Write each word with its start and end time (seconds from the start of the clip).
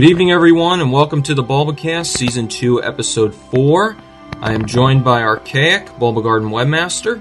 Good 0.00 0.08
evening, 0.08 0.30
everyone, 0.30 0.80
and 0.80 0.90
welcome 0.90 1.22
to 1.24 1.34
the 1.34 1.44
Bulbacast, 1.44 2.06
Season 2.06 2.48
2, 2.48 2.82
Episode 2.82 3.34
4. 3.34 3.94
I 4.40 4.54
am 4.54 4.64
joined 4.64 5.04
by 5.04 5.20
Archaic, 5.20 5.88
Bulbagarden 5.98 6.48
Webmaster, 6.48 7.20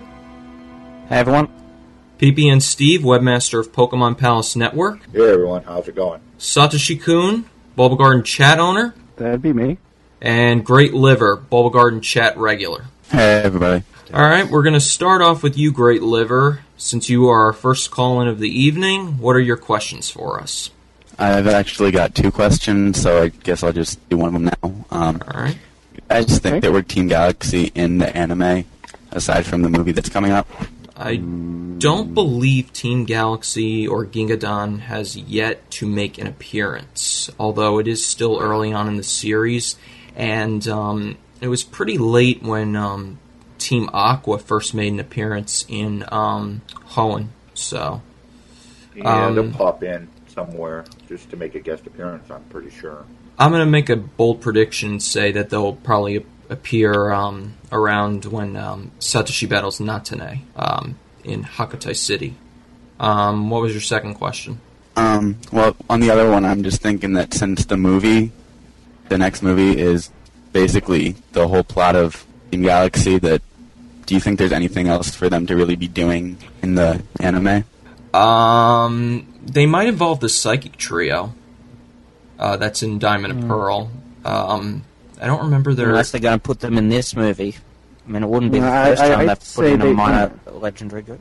Hey 1.10 1.18
everyone. 1.18 1.50
PP 2.20 2.50
and 2.50 2.64
Steve, 2.64 3.02
Webmaster 3.02 3.60
of 3.60 3.74
Pokemon 3.74 4.18
Palace 4.18 4.56
Network, 4.56 5.00
Hey 5.12 5.30
everyone, 5.30 5.64
how's 5.64 5.90
it 5.90 5.96
going? 5.96 6.22
Satoshi 6.40 7.04
Kun, 7.04 7.50
Bulbagarden 7.78 8.24
Chat 8.24 8.60
Owner, 8.60 8.96
That'd 9.18 9.42
be 9.42 9.52
me. 9.52 9.78
and 10.22 10.66
Great 10.66 10.94
Liver, 10.94 11.36
Bulbagarden 11.36 12.02
Chat 12.02 12.38
Regular. 12.38 12.86
Hey 13.12 13.42
everybody. 13.44 13.84
Alright, 14.14 14.50
we're 14.50 14.64
going 14.64 14.74
to 14.74 14.80
start 14.80 15.22
off 15.22 15.44
with 15.44 15.58
you, 15.58 15.74
Great 15.74 16.02
Liver. 16.02 16.62
Since 16.78 17.10
you 17.10 17.28
are 17.28 17.44
our 17.48 17.52
first 17.54 17.92
call 17.92 18.22
in 18.22 18.30
of 18.30 18.40
the 18.40 18.48
evening, 18.48 19.18
what 19.18 19.36
are 19.36 19.42
your 19.42 19.58
questions 19.58 20.10
for 20.10 20.40
us? 20.40 20.72
I've 21.20 21.48
actually 21.48 21.92
got 21.92 22.16
two 22.16 22.31
questions, 22.31 23.02
so 23.02 23.22
I 23.23 23.28
guess 23.28 23.62
I'll 23.64 23.73
just 23.73 24.08
do 24.09 24.17
one 24.17 24.28
of 24.28 24.34
them 24.34 24.45
now. 24.45 24.86
Um, 24.89 25.22
Alright. 25.28 25.58
I 26.09 26.23
just 26.23 26.42
think 26.42 26.56
Okay. 26.56 26.59
that 26.61 26.72
we're 26.72 26.81
Team 26.81 27.08
Galaxy 27.08 27.72
in 27.76 27.98
the 27.98 28.16
anime, 28.16 28.64
aside 29.11 29.45
from 29.45 29.61
the 29.61 29.70
movie 29.70 29.92
that's 29.92 30.09
coming 30.09 30.31
up. 30.31 30.48
I 30.95 31.17
don't 31.17 32.14
believe 32.14 32.73
Team 32.73 33.06
Galaxy 33.06 33.88
or 33.88 34.06
Gingadan 34.06 34.80
has 34.80 35.16
yet 35.16 35.70
to 35.72 35.88
make 35.88 36.17
an 36.17 36.28
appearance, 36.28 37.30
although 37.39 37.80
it 37.80 37.88
is 37.88 38.06
still 38.06 38.39
early 38.42 38.73
on 38.73 38.88
in 38.88 38.98
the 38.98 39.04
series, 39.04 39.78
and 40.16 40.67
um, 40.67 41.17
it 41.42 41.48
was 41.48 41.64
pretty 41.64 41.98
late 41.98 42.42
when 42.44 42.76
um, 42.76 43.20
Team 43.59 43.89
Aqua 43.94 44.39
first 44.39 44.73
made 44.73 44.92
an 44.94 44.99
appearance 44.99 45.65
in 45.70 46.04
um, 46.11 46.61
Hoenn. 46.95 47.27
So, 47.54 48.02
Yeah, 48.95 49.27
Um, 49.27 49.36
they'll 49.36 49.52
pop 49.52 49.83
in 49.83 50.08
somewhere 50.39 50.86
just 51.08 51.30
to 51.32 51.38
make 51.38 51.55
a 51.55 51.60
guest 51.60 51.86
appearance, 51.88 52.30
I'm 52.32 52.44
pretty 52.45 52.70
sure. 52.70 53.05
I'm 53.38 53.52
going 53.52 53.66
to 53.66 53.72
make 53.72 53.89
a 53.89 53.95
bold 53.95 54.42
prediction 54.42 54.92
and 54.92 55.04
say 55.04 55.32
that 55.33 55.50
they'll 55.50 55.73
probably 55.73 56.26
appear 56.50 57.11
um, 57.11 57.54
around 57.72 58.26
when 58.26 58.55
um, 58.55 58.92
Satoshi 59.00 59.48
battles 59.48 59.80
Natane 59.80 60.42
um, 60.55 60.98
in 61.23 61.44
Hakutai 61.44 61.95
City. 61.95 62.36
Um, 63.00 63.50
what 63.50 63.61
was 63.61 63.73
your 63.73 63.82
second 63.82 64.16
question? 64.16 64.60
Um, 64.95 65.38
well, 65.52 65.76
on 65.89 66.00
the 66.00 66.10
other 66.10 66.30
one, 66.30 66.44
I'm 66.44 66.64
just 66.64 66.82
thinking 66.82 67.14
that 67.14 67.33
since 67.33 67.66
the 67.66 67.77
movie, 67.77 68.32
the 69.08 69.17
next 69.17 69.42
movie 69.42 69.80
is 69.80 70.10
basically 70.52 71.16
the 71.32 71.48
whole 71.48 71.64
plot 71.64 71.95
of 71.95 72.26
Team 72.52 72.64
Galaxy, 72.64 73.20
that 73.20 73.42
do 74.06 74.16
you 74.16 74.20
think 74.20 74.39
there's 74.39 74.52
anything 74.52 74.88
else 74.88 75.16
for 75.16 75.30
them 75.30 75.45
to 75.48 75.56
really 75.56 75.76
be 75.76 75.88
doing 75.88 76.38
in 76.61 76.76
the 76.76 77.02
anime? 77.20 77.64
Um, 78.14 79.27
they 79.52 79.65
might 79.65 79.87
involve 79.87 80.20
the 80.20 80.30
psychic 80.30 80.77
trio. 80.77 81.33
Uh, 82.37 82.55
that's 82.55 82.82
in 82.83 82.99
Diamond 82.99 83.33
and 83.37 83.48
Pearl. 83.49 83.92
Um, 84.23 84.83
I 85.21 85.27
don't 85.27 85.43
remember 85.43 85.73
their. 85.73 85.89
Unless 85.89 86.11
they're 86.11 86.21
going 86.21 86.39
to 86.39 86.42
put 86.43 86.61
them 86.61 86.77
in 86.77 86.87
this 86.89 87.15
movie. 87.15 87.55
I 88.08 88.11
mean, 88.11 88.23
it 88.23 88.30
wouldn't 88.30 88.52
be 88.54 88.59
the 88.59 88.65
No, 88.65 88.71
I- 88.71 88.86
first 88.89 89.02
I- 89.02 89.09
time 89.09 89.20
I'd 89.20 89.27
they've 89.30 89.38
put 89.39 89.43
say 89.45 89.73
in 89.73 89.82
a 89.82 89.86
they- 89.86 89.93
minor 89.93 90.32
legendary 90.52 91.02
group. 91.02 91.20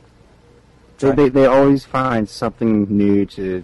They, 0.99 1.11
they, 1.11 1.29
they 1.29 1.45
always 1.45 1.85
find 1.85 2.27
something 2.29 2.85
new 2.89 3.25
to 3.27 3.63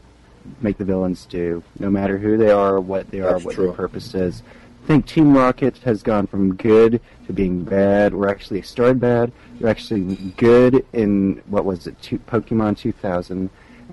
make 0.61 0.77
the 0.77 0.85
villains 0.85 1.25
do, 1.25 1.63
no 1.79 1.89
matter 1.89 2.17
who 2.17 2.37
they 2.37 2.49
are, 2.51 2.79
what 2.79 3.09
they 3.11 3.19
are, 3.19 3.33
That's 3.33 3.45
what 3.45 3.55
true. 3.55 3.65
their 3.67 3.73
purpose 3.73 4.13
is. 4.13 4.41
I 4.83 4.87
think 4.87 5.05
Team 5.07 5.35
Rocket 5.35 5.77
has 5.79 6.03
gone 6.03 6.27
from 6.27 6.55
good 6.55 7.01
to 7.27 7.33
being 7.33 7.63
bad. 7.63 8.13
We're 8.13 8.29
actually 8.29 8.61
started 8.61 8.99
bad. 8.99 9.31
They're 9.59 9.69
actually 9.69 10.15
good 10.37 10.85
in 10.93 11.41
what 11.47 11.65
was 11.65 11.87
it, 11.87 11.99
two, 12.01 12.19
Pokemon 12.19 12.77
2000, 12.77 13.49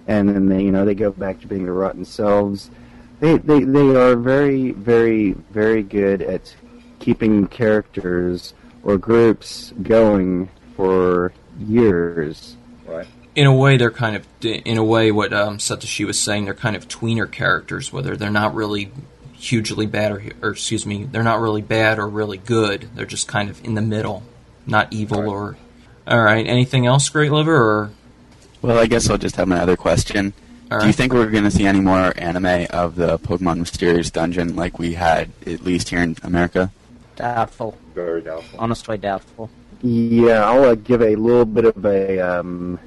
and 0.06 0.28
then 0.28 0.48
they, 0.48 0.62
you 0.62 0.72
know, 0.72 0.84
they 0.84 0.94
go 0.94 1.10
back 1.10 1.40
to 1.40 1.46
being 1.46 1.64
the 1.66 1.72
rotten 1.72 2.04
selves. 2.04 2.70
They, 3.20 3.38
they, 3.38 3.64
they 3.64 3.94
are 3.96 4.16
very, 4.16 4.72
very, 4.72 5.32
very 5.32 5.82
good 5.82 6.22
at 6.22 6.54
keeping 6.98 7.46
characters 7.46 8.54
or 8.82 8.98
groups 8.98 9.72
going 9.82 10.48
for 10.76 11.32
years. 11.58 12.56
Right? 12.86 13.06
in 13.34 13.46
a 13.46 13.54
way, 13.54 13.76
they're 13.76 13.90
kind 13.90 14.16
of. 14.16 14.26
In 14.42 14.76
a 14.76 14.84
way, 14.84 15.10
what 15.10 15.32
um, 15.32 15.58
Satoshi 15.58 16.04
was 16.06 16.18
saying, 16.20 16.44
they're 16.44 16.54
kind 16.54 16.76
of 16.76 16.88
tweener 16.88 17.30
characters, 17.30 17.92
whether 17.92 18.16
they're 18.16 18.30
not 18.30 18.54
really 18.54 18.92
hugely 19.32 19.86
bad 19.86 20.12
or, 20.12 20.22
or 20.42 20.50
excuse 20.50 20.84
me, 20.86 21.04
they're 21.04 21.22
not 21.22 21.40
really 21.40 21.62
bad 21.62 21.98
or 21.98 22.08
really 22.08 22.38
good. 22.38 22.88
They're 22.94 23.06
just 23.06 23.28
kind 23.28 23.48
of 23.48 23.64
in 23.64 23.74
the 23.74 23.82
middle, 23.82 24.22
not 24.66 24.92
evil 24.92 25.20
Right. 25.22 25.28
or. 25.28 25.56
All 26.06 26.20
right. 26.22 26.46
Anything 26.46 26.86
else, 26.86 27.08
Great 27.08 27.30
Liver? 27.32 27.54
Or 27.54 27.90
Well, 28.62 28.78
I 28.78 28.86
guess 28.86 29.10
I'll 29.10 29.18
just 29.18 29.34
have 29.36 29.48
my 29.48 29.58
other 29.58 29.76
question. 29.76 30.32
all 30.70 30.78
Do 30.78 30.86
you 30.86 30.92
think 30.92 31.12
we're 31.12 31.30
going 31.30 31.42
to 31.42 31.50
see 31.50 31.66
any 31.66 31.80
more 31.80 32.14
anime 32.16 32.68
of 32.70 32.94
the 32.94 33.18
Pokemon 33.18 33.58
Mysterious 33.58 34.08
Dungeon 34.08 34.54
like 34.54 34.78
we 34.78 34.94
had, 34.94 35.32
at 35.44 35.62
least 35.62 35.88
here 35.88 36.00
in 36.00 36.16
America? 36.22 36.70
Doubtful. 37.16 37.76
Very 37.92 38.22
doubtful. 38.22 38.60
Honestly, 38.60 38.96
doubtful. 38.98 39.50
Yeah, 39.82 40.48
I'll 40.48 40.62
uh, 40.62 40.74
give 40.76 41.02
a 41.02 41.16
little 41.16 41.44
bit 41.44 41.64
of 41.64 41.84
a 41.84 42.20
um, 42.20 42.78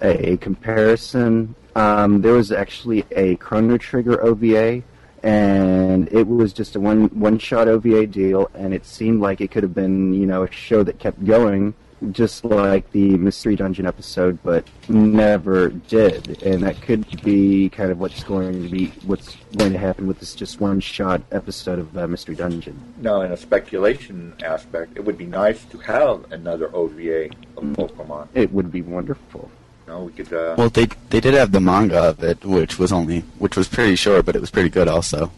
a 0.00 0.38
comparison. 0.38 1.54
Um, 1.76 2.22
there 2.22 2.32
was 2.32 2.50
actually 2.50 3.04
a 3.14 3.36
Chrono 3.36 3.76
Trigger 3.76 4.22
OVA, 4.22 4.82
and 5.22 6.08
it 6.10 6.26
was 6.26 6.54
just 6.54 6.76
a 6.76 6.80
one 6.80 7.08
one 7.08 7.38
shot 7.38 7.68
OVA 7.68 8.06
deal, 8.06 8.50
and 8.54 8.72
it 8.72 8.86
seemed 8.86 9.20
like 9.20 9.42
it 9.42 9.50
could 9.50 9.62
have 9.62 9.74
been 9.74 10.14
you 10.14 10.26
know 10.26 10.44
a 10.44 10.50
show 10.50 10.82
that 10.82 10.98
kept 10.98 11.22
going, 11.26 11.74
just 12.12 12.44
like 12.44 12.90
the 12.92 13.16
Mystery 13.18 13.56
Dungeon 13.56 13.86
episode, 13.86 14.38
but 14.42 14.66
never 14.88 15.68
did. 15.68 16.42
And 16.42 16.62
that 16.62 16.80
could 16.80 17.22
be 17.22 17.68
kind 17.68 17.90
of 17.90 17.98
what's 18.00 18.22
going 18.24 18.62
to 18.62 18.68
be 18.68 18.86
what's 19.06 19.36
going 19.56 19.72
to 19.72 19.78
happen 19.78 20.06
with 20.06 20.18
this 20.20 20.34
just 20.34 20.60
one 20.60 20.80
shot 20.80 21.20
episode 21.30 21.78
of 21.78 21.96
uh, 21.96 22.06
Mystery 22.06 22.34
Dungeon. 22.34 22.78
Now, 23.00 23.20
in 23.20 23.32
a 23.32 23.36
speculation 23.36 24.34
aspect, 24.42 24.96
it 24.96 25.04
would 25.04 25.18
be 25.18 25.26
nice 25.26 25.62
to 25.66 25.78
have 25.78 26.30
another 26.32 26.74
OVA 26.74 27.26
of 27.56 27.64
Mm. 27.64 27.74
Pokemon. 27.76 28.28
It 28.34 28.52
would 28.52 28.72
be 28.72 28.80
wonderful. 28.80 29.50
You 29.86 29.92
know, 29.92 30.04
we 30.04 30.12
could. 30.12 30.32
Uh, 30.32 30.54
Well, 30.56 30.70
they 30.70 30.86
they 31.10 31.20
did 31.20 31.34
have 31.34 31.52
the 31.52 31.60
manga 31.60 31.98
of 32.10 32.22
it, 32.24 32.44
which 32.44 32.78
was 32.78 32.92
only 32.92 33.20
which 33.38 33.56
was 33.56 33.68
pretty 33.68 33.96
short, 33.96 34.24
but 34.24 34.34
it 34.34 34.40
was 34.40 34.50
pretty 34.50 34.70
good 34.70 34.88
also. 34.88 35.30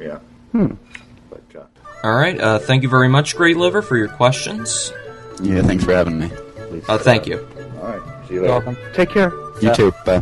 yeah. 0.00 0.18
Hmm. 0.52 0.74
But 1.28 1.42
uh, 1.54 1.64
All 2.04 2.14
right. 2.16 2.40
Uh, 2.40 2.58
thank 2.58 2.82
you 2.82 2.88
very 2.88 3.08
much, 3.08 3.36
Great 3.36 3.56
Liver, 3.58 3.82
for 3.82 3.96
your 3.98 4.08
questions. 4.08 4.92
Yeah, 5.42 5.62
thanks 5.62 5.84
for 5.84 5.92
having 5.94 6.18
me. 6.18 6.30
Please. 6.68 6.84
Uh, 6.88 6.98
thank 6.98 7.26
you. 7.26 7.46
all 7.80 7.88
right. 7.88 8.28
See 8.28 8.34
you 8.34 8.40
You're 8.42 8.48
welcome. 8.50 8.76
Take 8.94 9.10
care. 9.10 9.30
You 9.60 9.68
Yeah. 9.68 9.72
too. 9.74 9.92
Bye. 10.04 10.20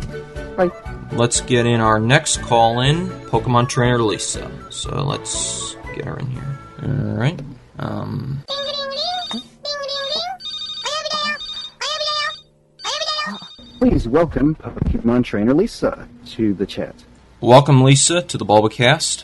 Bye. 0.55 0.71
Let's 1.11 1.41
get 1.41 1.65
in 1.65 1.79
our 1.81 1.99
next 1.99 2.41
call 2.41 2.81
in, 2.81 3.07
Pokemon 3.29 3.69
Trainer 3.69 4.01
Lisa. 4.01 4.49
So 4.69 5.03
let's 5.03 5.75
get 5.95 6.05
her 6.05 6.17
in 6.19 6.27
here. 6.27 6.59
All 6.83 6.89
right. 7.17 7.39
Um, 7.79 8.43
Please 13.79 14.07
welcome 14.07 14.55
Pokemon 14.55 15.23
Trainer 15.23 15.53
Lisa 15.53 16.07
to 16.27 16.53
the 16.53 16.65
chat. 16.65 16.95
welcome, 17.41 17.83
Lisa, 17.83 18.21
to 18.23 18.37
the 18.37 18.45
Bulbacast. 18.45 19.23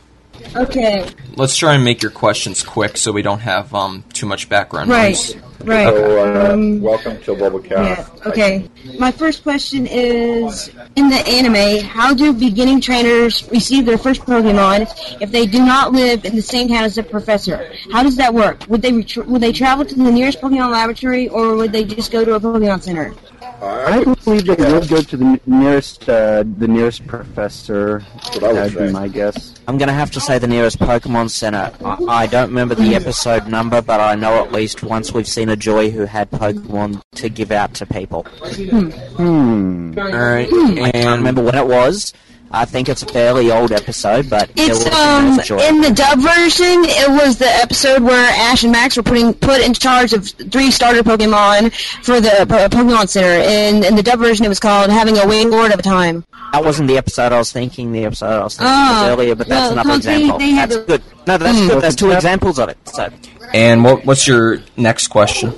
Okay, 0.56 1.07
Let's 1.36 1.57
try 1.57 1.74
and 1.74 1.84
make 1.84 2.01
your 2.04 2.12
questions 2.12 2.62
quick 2.62 2.95
so 2.98 3.12
we 3.12 3.24
don't 3.24 3.40
have 3.40 3.74
um, 3.74 4.04
too 4.13 4.28
much 4.28 4.50
background 4.50 4.90
right, 4.92 5.10
noise. 5.10 5.36
right. 5.63 5.88
So, 5.88 6.19
uh, 6.50 6.54
Um, 6.54 6.80
welcome 6.80 7.19
to 7.24 7.34
Bulbacast. 7.34 7.72
yeah, 7.72 8.07
okay. 8.30 8.69
My 9.00 9.12
first 9.12 9.42
question 9.42 9.88
is 9.88 10.69
In 10.95 11.10
the 11.10 11.18
anime, 11.28 11.84
how 11.86 12.13
do 12.13 12.34
beginning 12.34 12.81
trainers 12.81 13.50
receive 13.50 13.86
their 13.88 13.98
first 13.98 14.22
Pokemon 14.22 14.88
if 15.22 15.31
they 15.31 15.48
do 15.48 15.66
not 15.66 15.92
live 15.92 16.24
in 16.24 16.36
the 16.36 16.42
same 16.42 16.68
town 16.68 16.84
as 16.84 16.95
the 16.95 17.04
professor? 17.04 17.72
How 17.92 18.04
does 18.04 18.18
that 18.18 18.34
work? 18.34 18.63
Would 18.69 18.84
they 18.84 18.92
retr 18.92 19.25
would 19.25 19.42
they 19.42 19.51
travel 19.54 19.86
to 19.86 19.95
the 19.95 20.12
nearest 20.12 20.40
Pokemon 20.40 20.72
laboratory 20.72 21.30
or 21.30 21.56
would 21.56 21.72
they 21.72 21.84
just 21.84 22.12
go 22.12 22.24
to 22.24 22.36
a 22.36 22.40
Pokemon 22.40 22.84
center? 22.84 23.13
I, 23.61 24.00
I 24.00 24.03
believe 24.03 24.45
they 24.45 24.55
yeah, 24.57 24.73
would 24.73 24.88
go 24.89 25.01
to 25.01 25.17
the 25.17 25.39
nearest, 25.45 26.07
uh, 26.09 26.44
the 26.57 26.67
nearest 26.67 27.05
professor. 27.07 28.00
what 28.00 28.44
I 28.44 28.47
would 28.47 28.55
That'd 28.55 28.77
be 28.88 28.91
my 28.91 29.07
guess. 29.07 29.53
I'm 29.67 29.77
going 29.77 29.88
to 29.88 29.94
have 29.94 30.11
to 30.11 30.19
say 30.19 30.38
the 30.39 30.47
nearest 30.47 30.79
Pokemon 30.79 31.29
Center. 31.29 31.71
I, 31.83 31.97
I 32.07 32.27
don't 32.27 32.50
remember 32.50 32.75
the 32.75 32.95
episode 32.95 33.47
number, 33.47 33.81
but 33.81 34.00
I 34.00 34.15
know 34.15 34.44
at 34.44 34.51
least 34.51 34.83
once 34.83 35.13
we've 35.13 35.27
seen 35.27 35.50
a 35.50 35.55
Joy 35.55 35.89
who 35.91 36.05
had 36.05 36.29
Pokemon 36.31 37.01
to 37.15 37.29
give 37.29 37.51
out 37.51 37.73
to 37.75 37.85
people. 37.85 38.23
Hmm. 38.23 39.97
All 39.97 40.03
right. 40.11 40.47
I 40.47 40.91
can't 40.91 40.95
And 40.95 41.17
remember 41.19 41.41
when 41.44 41.56
it 41.56 41.67
was. 41.67 42.13
I 42.55 42.65
think 42.65 42.88
it's 42.88 43.01
a 43.01 43.07
fairly 43.07 43.51
old 43.51 43.71
episode, 43.71 44.29
but 44.29 44.47
It's 44.55 44.85
was 44.85 44.94
um 44.94 45.39
in 45.59 45.81
the 45.81 45.91
dub 45.91 46.19
version. 46.19 46.85
It 46.85 47.09
was 47.09 47.39
the 47.39 47.47
episode 47.47 48.03
where 48.03 48.29
Ash 48.29 48.61
and 48.61 48.71
Max 48.71 48.95
were 48.95 49.01
putting 49.01 49.33
put 49.33 49.59
in 49.61 49.73
charge 49.73 50.13
of 50.13 50.27
three 50.27 50.69
starter 50.69 51.01
Pokemon 51.01 51.73
for 52.05 52.21
the 52.21 52.45
po- 52.47 52.69
Pokemon 52.69 53.09
Center. 53.09 53.27
And 53.27 53.83
in 53.83 53.95
the 53.95 54.03
dub 54.03 54.19
version, 54.19 54.45
it 54.45 54.50
was 54.50 54.59
called 54.59 54.91
having 54.91 55.17
a 55.17 55.21
Wailord 55.21 55.73
of 55.73 55.79
a 55.79 55.83
time. 55.83 56.23
That 56.51 56.63
wasn't 56.63 56.89
the 56.89 56.97
episode 56.97 57.31
I 57.31 57.39
was 57.39 57.51
thinking. 57.51 57.91
The 57.91 58.05
episode 58.05 58.39
I 58.39 58.44
was 58.44 58.56
thinking 58.56 58.71
Oh, 58.71 59.01
was 59.01 59.09
earlier, 59.11 59.35
but 59.35 59.47
that's 59.47 59.59
well, 59.61 59.71
another 59.79 59.89
because 59.89 60.06
they- 60.06 60.13
example. 60.15 60.38
they 60.39 60.53
that's 60.53 60.77
good. 60.77 61.01
No, 61.25 61.38
that's 61.39 61.57
Hmm. 61.59 61.67
good. 61.69 61.81
That's 61.81 61.95
two 61.95 62.11
examples 62.11 62.59
of 62.59 62.69
it. 62.69 62.77
So 62.88 63.09
and 63.51 63.83
what, 63.83 64.06
what's 64.06 64.27
your 64.27 64.59
next 64.77 65.07
question? 65.07 65.53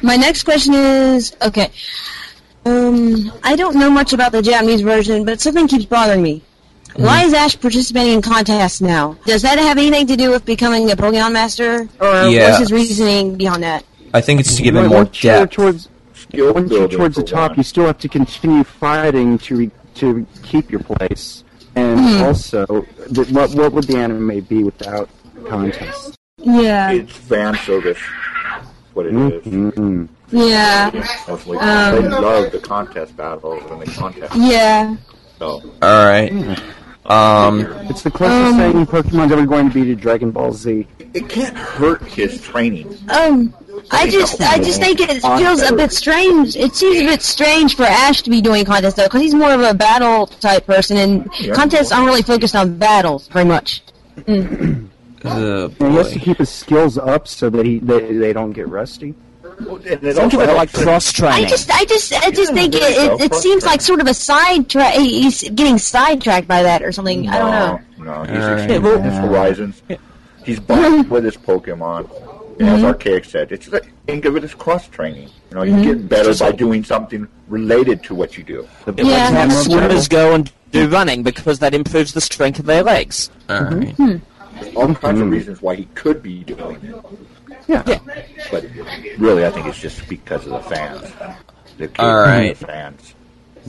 My 0.00 0.16
next 0.16 0.44
question 0.44 0.74
is 0.74 1.34
okay. 1.42 1.70
Um, 2.66 3.30
I 3.42 3.56
don't 3.56 3.76
know 3.76 3.90
much 3.90 4.12
about 4.12 4.32
the 4.32 4.42
Japanese 4.42 4.80
version, 4.80 5.24
but 5.24 5.40
something 5.40 5.68
keeps 5.68 5.84
bothering 5.84 6.22
me. 6.22 6.42
Why 6.96 7.24
is 7.24 7.34
Ash 7.34 7.58
participating 7.58 8.14
in 8.14 8.22
contests 8.22 8.80
now? 8.80 9.16
Does 9.26 9.42
that 9.42 9.58
have 9.58 9.78
anything 9.78 10.06
to 10.06 10.16
do 10.16 10.30
with 10.30 10.44
becoming 10.44 10.90
a 10.90 10.96
Pokemon 10.96 11.32
Master, 11.32 11.88
or 12.00 12.28
Yeah. 12.28 12.46
what's 12.48 12.58
his 12.60 12.72
reasoning 12.72 13.34
beyond 13.36 13.64
that? 13.64 13.84
I 14.14 14.20
think 14.20 14.40
it's 14.40 14.54
to 14.56 14.62
give 14.62 14.76
him 14.76 14.82
Once 14.90 14.92
more 14.92 15.32
you're 15.32 15.40
depth. 15.40 15.52
towards 15.54 15.88
Skill 16.14 16.54
once 16.54 16.70
you're 16.70 16.88
towards 16.88 17.16
the 17.16 17.22
top, 17.24 17.50
one. 17.50 17.58
you 17.58 17.62
still 17.64 17.86
have 17.86 17.98
to 17.98 18.08
continue 18.08 18.62
fighting 18.64 19.38
to 19.38 19.56
re- 19.56 19.70
to 19.96 20.26
keep 20.42 20.70
your 20.70 20.80
place. 20.80 21.42
And 21.76 21.98
Hmm. 21.98 22.22
also, 22.22 22.86
th- 23.12 23.28
what 23.30 23.50
what 23.54 23.72
would 23.72 23.84
the 23.84 23.96
anime 23.96 24.40
be 24.48 24.62
without 24.62 25.08
contests? 25.48 26.12
Yeah, 26.38 26.90
It's 26.92 27.12
fan 27.12 27.56
service. 27.66 27.98
What 28.94 29.06
it 29.06 29.14
is. 29.14 29.42
Mm-hmm. 29.44 30.04
Yeah, 30.34 30.90
Mostly. 31.28 31.58
Um, 31.58 31.94
they 32.02 32.08
love 32.08 32.52
the 32.52 32.58
contest 32.58 33.16
battles 33.16 33.62
and 33.70 33.80
the 33.82 33.86
contest. 33.92 34.34
yeah. 34.36 34.96
So 35.38 35.62
All 35.82 36.06
right. 36.06 36.30
Um, 37.06 37.60
It's 37.90 38.02
the 38.02 38.10
closest 38.10 38.56
thing 38.56 38.86
Pokemon's 38.86 39.30
ever 39.32 39.44
going 39.46 39.68
to 39.68 39.74
be 39.74 39.84
to 39.84 39.94
Dragon 39.94 40.30
Ball 40.30 40.52
Z. 40.52 40.86
it 40.98 41.28
can't 41.28 41.56
hurt 41.56 42.02
his 42.02 42.40
training. 42.40 42.96
Um, 43.10 43.52
I 43.90 44.08
just, 44.08 44.40
I 44.40 44.56
just 44.58 44.80
think 44.80 45.00
it 45.00 45.20
feels 45.20 45.60
a 45.62 45.74
bit 45.74 45.92
strange. 45.92 46.56
It 46.56 46.74
seems 46.74 46.98
a 47.00 47.06
bit 47.06 47.20
strange 47.22 47.76
for 47.76 47.82
Ash 47.82 48.22
to 48.22 48.30
be 48.30 48.40
doing 48.40 48.64
contests 48.64 48.94
though, 48.94 49.04
because 49.04 49.20
he's 49.20 49.34
more 49.34 49.52
of 49.52 49.60
a 49.60 49.74
battle 49.74 50.26
type 50.28 50.66
person, 50.66 50.96
and 50.96 51.28
Yeah. 51.40 51.52
contests 51.54 51.92
aren't 51.92 52.06
really 52.06 52.22
focused 52.22 52.56
on 52.56 52.78
battles 52.78 53.28
very 53.28 53.44
much. 53.44 53.82
uh, 54.26 55.68
he 55.68 55.84
has 55.94 56.12
to 56.12 56.18
keep 56.18 56.38
his 56.38 56.48
skills 56.50 56.96
up 56.98 57.26
so 57.28 57.50
that 57.50 57.66
he 57.66 57.78
they, 57.80 58.12
they 58.16 58.32
don't 58.32 58.52
get 58.52 58.68
rusty. 58.68 59.14
And 59.58 59.86
it 59.86 60.00
Think 60.00 60.18
also 60.18 60.40
of 60.40 60.48
it 60.48 60.52
like 60.54 60.70
helps 60.70 60.72
that- 60.72 60.82
cross 60.84 61.08
I 61.08 61.12
training. 61.30 61.48
just, 61.48 61.70
I 61.70 61.84
just, 61.84 62.12
I 62.12 62.30
just 62.30 62.50
Yeah, 62.52 62.60
think 62.62 62.74
it, 62.74 62.82
it, 62.82 63.20
it 63.32 63.34
seems 63.34 63.64
like 63.64 63.80
sort 63.80 64.00
of 64.00 64.06
a 64.06 64.14
sidetrack. 64.14 64.94
He's 64.94 65.42
getting 65.50 65.78
sidetracked 65.78 66.48
by 66.48 66.62
that 66.62 66.82
or 66.82 66.92
something. 66.92 67.28
I 67.28 67.38
don't 67.38 67.50
know. 67.98 68.04
No, 68.04 68.22
he's 68.24 68.42
Alright. 68.42 68.70
expanding 68.70 69.02
his 69.02 69.14
horizons. 69.18 69.82
He's 70.44 70.60
bonding 70.60 71.08
with 71.08 71.24
his 71.24 71.36
Pokemon. 71.36 72.10
And 72.10 72.68
Mm-hmm. 72.68 72.68
As 72.76 72.84
Archaic 72.84 73.24
said, 73.24 73.50
it's 73.50 73.66
like, 73.68 73.90
think 74.06 74.24
of 74.26 74.36
it 74.36 74.44
as 74.44 74.54
cross 74.54 74.86
training. 74.86 75.28
You 75.50 75.56
know, 75.56 75.62
you 75.64 75.72
Mm-hmm. 75.72 75.82
get 75.82 76.08
better 76.08 76.32
by 76.36 76.52
doing 76.52 76.84
something 76.84 77.26
related 77.48 78.04
to 78.04 78.14
what 78.14 78.36
you 78.38 78.44
do. 78.44 78.68
The 78.84 78.92
Yeah. 79.02 79.28
Pokemon 79.28 79.32
Have 79.32 79.48
mobile- 79.48 79.62
swimmers 79.64 80.06
go 80.08 80.34
and 80.34 80.52
do 80.70 80.88
running 80.88 81.24
because 81.24 81.58
that 81.58 81.74
improves 81.74 82.12
the 82.12 82.20
strength 82.20 82.60
of 82.60 82.66
their 82.66 82.84
legs. 82.84 83.28
All 83.48 83.60
right. 83.60 83.88
Hmm. 83.96 84.16
All 84.76 84.94
kinds 84.94 85.20
of 85.20 85.30
reasons 85.30 85.62
why 85.62 85.74
he 85.74 85.86
could 85.96 86.22
be 86.22 86.44
doing 86.44 86.78
it. 86.84 86.94
Yeah. 87.66 87.82
But 88.50 88.64
really, 89.18 89.46
I 89.46 89.50
think 89.50 89.66
it's 89.66 89.80
just 89.80 90.08
because 90.08 90.46
of 90.46 90.52
the 90.52 90.60
fans. 90.60 91.12
The 91.78 91.90
All 91.98 92.14
right. 92.16 92.56
the 92.56 92.66
fans. 92.66 93.14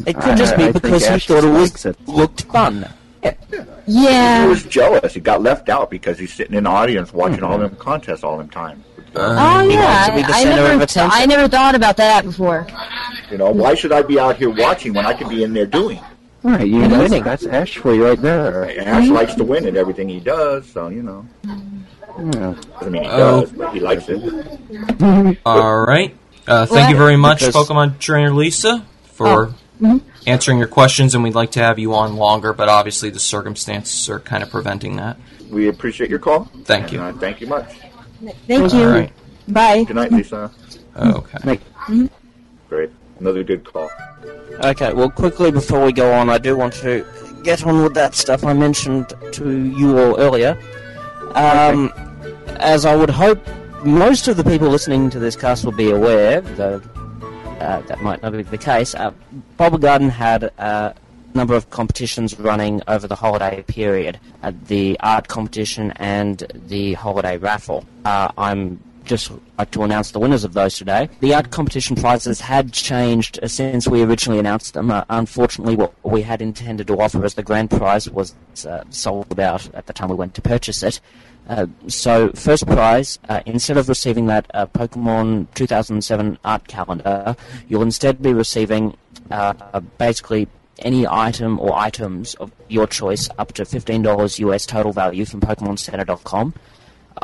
It 0.05 0.19
could 0.19 0.37
just 0.37 0.57
be 0.57 0.65
I 0.65 0.71
because 0.71 1.03
he 1.03 1.13
Ash 1.13 1.27
thought 1.27 1.43
it 1.43 1.49
was 1.49 1.85
it. 1.85 2.07
looked 2.07 2.43
fun. 2.43 2.87
He 3.23 3.29
Yeah. 3.87 4.43
He 4.43 4.49
was 4.49 4.63
jealous. 4.63 5.13
He 5.13 5.21
got 5.21 5.41
left 5.41 5.69
out 5.69 5.89
because 5.89 6.19
he's 6.19 6.33
sitting 6.33 6.55
in 6.55 6.65
the 6.65 6.69
audience 6.69 7.13
watching 7.13 7.43
all 7.43 7.55
hmm. 7.55 7.63
them 7.63 7.75
contests 7.77 8.23
all 8.23 8.37
the 8.37 8.45
time. 8.45 8.83
Uh, 9.15 9.61
oh 9.61 9.69
yeah. 9.69 9.79
likes 9.79 10.07
to 10.07 10.15
be 10.15 10.21
the 10.23 10.33
I, 10.33 10.41
I 10.41 10.43
never. 10.43 10.85
I 10.97 11.25
never 11.25 11.47
thought 11.47 11.75
about 11.75 11.95
that 11.97 12.25
before. 12.25 12.67
You 13.31 13.37
know, 13.37 13.51
why 13.51 13.73
should 13.73 13.93
I 13.93 14.01
be 14.01 14.19
out 14.19 14.35
here 14.35 14.49
watching 14.49 14.93
when 14.93 15.05
I 15.05 15.13
could 15.13 15.29
be 15.29 15.43
in 15.43 15.53
there 15.53 15.65
doing? 15.65 16.01
Right, 16.43 16.67
you 16.67 16.81
And 16.81 16.91
know, 16.91 16.99
that's, 16.99 17.09
winning. 17.09 17.23
that's 17.23 17.45
Ash 17.47 17.77
for 17.77 17.95
you 17.95 18.05
right 18.05 18.21
there. 18.21 18.65
And 18.65 18.87
Ash 18.87 19.07
likes 19.07 19.33
to 19.35 19.43
win 19.43 19.65
at 19.65 19.75
everything 19.75 20.07
he 20.07 20.19
does, 20.19 20.69
so 20.69 20.89
you 20.89 21.01
know. 21.01 21.25
Mm. 21.43 21.81
Yeah. 22.17 22.55
Doesn't 22.79 22.91
mean 22.91 23.03
he 23.03 23.09
Oh. 23.09 23.41
does, 23.41 23.51
but 23.51 23.73
he 23.73 23.79
likes 23.79 24.05
it. 24.07 25.37
All 25.45 25.85
right. 25.85 26.15
Uh, 26.47 26.65
thank 26.65 26.89
you 26.89 26.97
very 26.97 27.17
much, 27.17 27.39
because- 27.39 27.55
Pokemon 27.55 27.99
Trainer 27.99 28.31
Lisa, 28.33 28.85
for 29.13 29.53
answering 30.27 30.57
your 30.57 30.67
questions, 30.67 31.13
and 31.15 31.23
we'd 31.23 31.35
like 31.35 31.51
to 31.51 31.59
have 31.59 31.79
you 31.79 31.93
on 31.95 32.15
longer, 32.15 32.53
but 32.53 32.69
obviously 32.69 33.09
the 33.09 33.19
circumstances 33.19 34.09
are 34.09 34.19
kind 34.19 34.43
of 34.43 34.49
preventing 34.49 34.95
that. 34.97 35.17
We 35.49 35.67
appreciate 35.67 36.09
your 36.09 36.19
call. 36.19 36.49
Thank 36.63 36.91
you. 36.91 37.01
Uh, 37.01 37.13
thank 37.13 37.41
you 37.41 37.47
much. 37.47 37.73
Thank 38.47 38.73
you. 38.73 38.79
All 38.83 38.87
right. 38.91 39.11
Bye. 39.47 39.83
Good 39.83 39.95
night, 39.95 40.11
Lisa. 40.11 40.51
Okay. 40.97 41.37
Like, 41.43 41.61
Great. 42.69 42.89
Another 43.19 43.43
good 43.43 43.65
call. 43.65 43.89
Okay, 44.63 44.93
well, 44.93 45.09
quickly 45.09 45.51
before 45.51 45.83
we 45.85 45.91
go 45.91 46.13
on, 46.13 46.29
I 46.29 46.37
do 46.37 46.55
want 46.55 46.73
to 46.75 47.05
get 47.43 47.65
on 47.65 47.83
with 47.83 47.93
that 47.95 48.15
stuff 48.15 48.45
I 48.45 48.53
mentioned 48.53 49.13
to 49.33 49.51
you 49.51 49.99
all 49.99 50.17
earlier. 50.17 50.57
Um, 51.35 51.91
as 52.59 52.85
I 52.85 52.95
would 52.95 53.09
hope 53.09 53.45
most 53.83 54.27
of 54.27 54.37
the 54.37 54.43
people 54.43 54.69
listening 54.69 55.09
to 55.11 55.19
this 55.19 55.35
cast 55.35 55.65
will 55.65 55.73
be 55.73 55.91
aware, 55.91 56.41
though 56.41 56.81
uh, 57.59 57.81
that 57.81 58.01
might 58.01 58.21
not 58.21 58.31
be 58.31 58.41
the 58.41 58.57
case, 58.57 58.95
uh, 58.95 59.11
Garden 59.57 60.09
had 60.09 60.43
a 60.57 60.95
number 61.33 61.53
of 61.53 61.69
competitions 61.69 62.39
running 62.39 62.81
over 62.87 63.07
the 63.07 63.15
holiday 63.15 63.61
period 63.63 64.17
uh, 64.43 64.53
the 64.67 64.97
art 65.01 65.27
competition 65.27 65.91
and 65.97 66.45
the 66.53 66.93
holiday 66.93 67.37
raffle. 67.37 67.85
Uh, 68.05 68.31
I'm 68.37 68.79
just 69.05 69.31
like 69.57 69.71
to 69.71 69.83
announce 69.83 70.11
the 70.11 70.19
winners 70.19 70.43
of 70.43 70.53
those 70.53 70.77
today. 70.77 71.09
The 71.19 71.33
art 71.33 71.51
competition 71.51 71.95
prizes 71.95 72.41
had 72.41 72.73
changed 72.73 73.39
uh, 73.41 73.47
since 73.47 73.87
we 73.87 74.03
originally 74.03 74.39
announced 74.39 74.73
them. 74.73 74.91
Uh, 74.91 75.05
unfortunately, 75.09 75.75
what 75.75 75.93
we 76.03 76.21
had 76.21 76.41
intended 76.41 76.87
to 76.87 76.99
offer 76.99 77.23
as 77.23 77.35
the 77.35 77.43
grand 77.43 77.71
prize 77.71 78.09
was 78.09 78.35
uh, 78.67 78.83
sold 78.89 79.39
out 79.39 79.73
at 79.73 79.85
the 79.85 79.93
time 79.93 80.09
we 80.09 80.15
went 80.15 80.33
to 80.35 80.41
purchase 80.41 80.83
it. 80.83 80.99
Uh, 81.47 81.67
so, 81.87 82.31
first 82.31 82.65
prize, 82.65 83.19
uh, 83.29 83.41
instead 83.45 83.77
of 83.77 83.87
receiving 83.87 84.25
that 84.25 84.49
uh, 84.53 84.65
Pokemon 84.65 85.47
2007 85.53 86.39
art 86.43 86.67
calendar, 86.67 87.35
you'll 87.67 87.83
instead 87.83 88.21
be 88.21 88.33
receiving 88.33 88.97
uh, 89.29 89.79
basically 89.97 90.47
any 90.79 91.07
item 91.07 91.59
or 91.59 91.73
items 91.77 92.33
of 92.35 92.51
your 92.67 92.87
choice 92.87 93.29
up 93.37 93.53
to 93.53 93.63
$15 93.63 94.39
US 94.39 94.65
total 94.65 94.91
value 94.91 95.23
from 95.23 95.39
PokemonCenter.com 95.39 96.53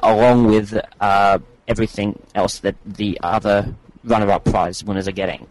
along 0.03 0.45
with 0.45 0.79
uh, 0.99 1.39
everything 1.67 2.21
else 2.35 2.59
that 2.59 2.75
the 2.85 3.19
other 3.23 3.73
runner-up 4.03 4.45
prize 4.45 4.83
winners 4.83 5.07
are 5.07 5.13
getting. 5.13 5.47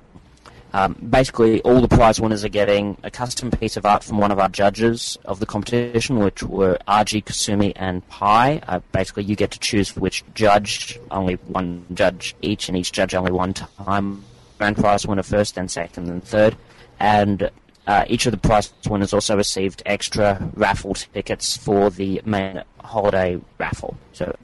Um, 0.73 0.95
basically, 0.95 1.61
all 1.63 1.81
the 1.81 1.89
prize 1.89 2.21
winners 2.21 2.45
are 2.45 2.49
getting 2.49 2.97
a 3.03 3.11
custom 3.11 3.51
piece 3.51 3.77
of 3.77 3.85
art 3.85 4.05
from 4.05 4.19
one 4.19 4.31
of 4.31 4.39
our 4.39 4.49
judges 4.49 5.19
of 5.25 5.41
the 5.41 5.47
competition, 5.47 6.21
which 6.21 6.43
were 6.43 6.79
RG 6.87 7.25
Kasumi 7.25 7.73
and 7.75 8.07
Pi. 8.09 8.63
Uh, 8.69 8.81
basically, 8.93 9.25
you 9.25 9.35
get 9.35 9.51
to 9.51 9.59
choose 9.59 9.97
which 9.97 10.23
judge, 10.35 10.99
only 11.11 11.35
one 11.49 11.85
judge 11.95 12.37
each, 12.41 12.69
and 12.69 12.79
each 12.79 12.93
judge 12.93 13.15
only 13.15 13.33
one 13.33 13.53
time. 13.53 14.25
Grand 14.59 14.77
prize 14.77 15.07
winner 15.07 15.23
first, 15.23 15.57
then 15.57 15.69
second, 15.69 16.07
then 16.07 16.21
third. 16.21 16.57
And 17.01 17.51
uh, 17.87 18.05
each 18.07 18.27
of 18.27 18.33
the 18.33 18.39
prize 18.39 18.73
winners 18.89 19.13
also 19.13 19.37
received 19.37 19.83
extra 19.87 20.51
raffle 20.55 20.95
tickets 20.95 21.57
for 21.57 21.91
the 21.91 22.21
main 22.25 22.63
holiday 22.79 23.41
raffle. 23.59 23.97
So 24.13 24.37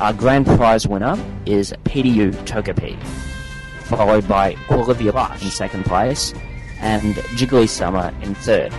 our 0.00 0.14
grand 0.14 0.46
prize 0.46 0.88
winner 0.88 1.14
is 1.44 1.74
PDU 1.84 2.32
Togepi, 2.46 3.00
followed 3.82 4.26
by 4.26 4.56
Bart 4.68 5.42
in 5.42 5.50
second 5.50 5.84
place, 5.84 6.32
and 6.80 7.14
Jiggly 7.36 7.68
Summer 7.68 8.14
in 8.22 8.34
third. 8.34 8.72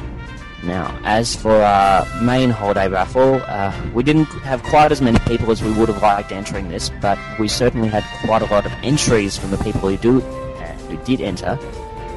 Now, 0.64 1.00
as 1.04 1.36
for 1.36 1.52
our 1.52 2.06
main 2.24 2.50
holiday 2.50 2.88
raffle, 2.88 3.42
uh, 3.46 3.72
we 3.94 4.02
didn't 4.02 4.26
have 4.44 4.64
quite 4.64 4.92
as 4.92 5.00
many 5.00 5.20
people 5.20 5.52
as 5.52 5.62
we 5.62 5.72
would 5.74 5.90
have 5.90 6.02
liked 6.02 6.32
entering 6.32 6.70
this, 6.70 6.90
but 7.02 7.20
we 7.40 7.48
certainly 7.48 7.88
had 7.88 8.04
quite 8.26 8.42
a 8.42 8.46
lot 8.46 8.66
of 8.66 8.72
entries 8.84 9.38
from 9.38 9.52
the 9.52 9.58
people 9.58 9.90
who 9.90 9.98
do 9.98 10.22
uh, 10.22 10.74
who 10.88 10.98
did 11.04 11.22
enter. 11.22 11.58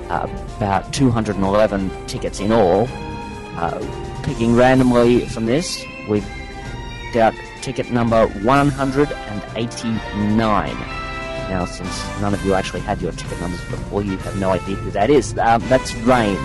Uh, 0.09 0.29
about 0.57 0.93
211 0.93 1.91
tickets 2.07 2.41
in 2.41 2.53
all. 2.53 2.87
Uh, 3.57 4.21
picking 4.23 4.55
randomly 4.55 5.27
from 5.27 5.47
this, 5.47 5.83
we've 6.09 6.29
got 7.15 7.35
ticket 7.65 7.91
number 7.91 8.27
189. 8.27 10.77
Now, 11.49 11.65
since 11.65 12.21
none 12.21 12.35
of 12.35 12.45
you 12.45 12.53
actually 12.53 12.81
had 12.81 13.01
your 13.01 13.13
ticket 13.13 13.41
numbers 13.41 13.65
before, 13.71 14.03
you 14.03 14.19
have 14.19 14.39
no 14.39 14.51
idea 14.51 14.77
who 14.77 14.91
that 14.91 15.09
is. 15.09 15.31
Um, 15.39 15.67
that's 15.71 15.95
Rain. 15.95 16.37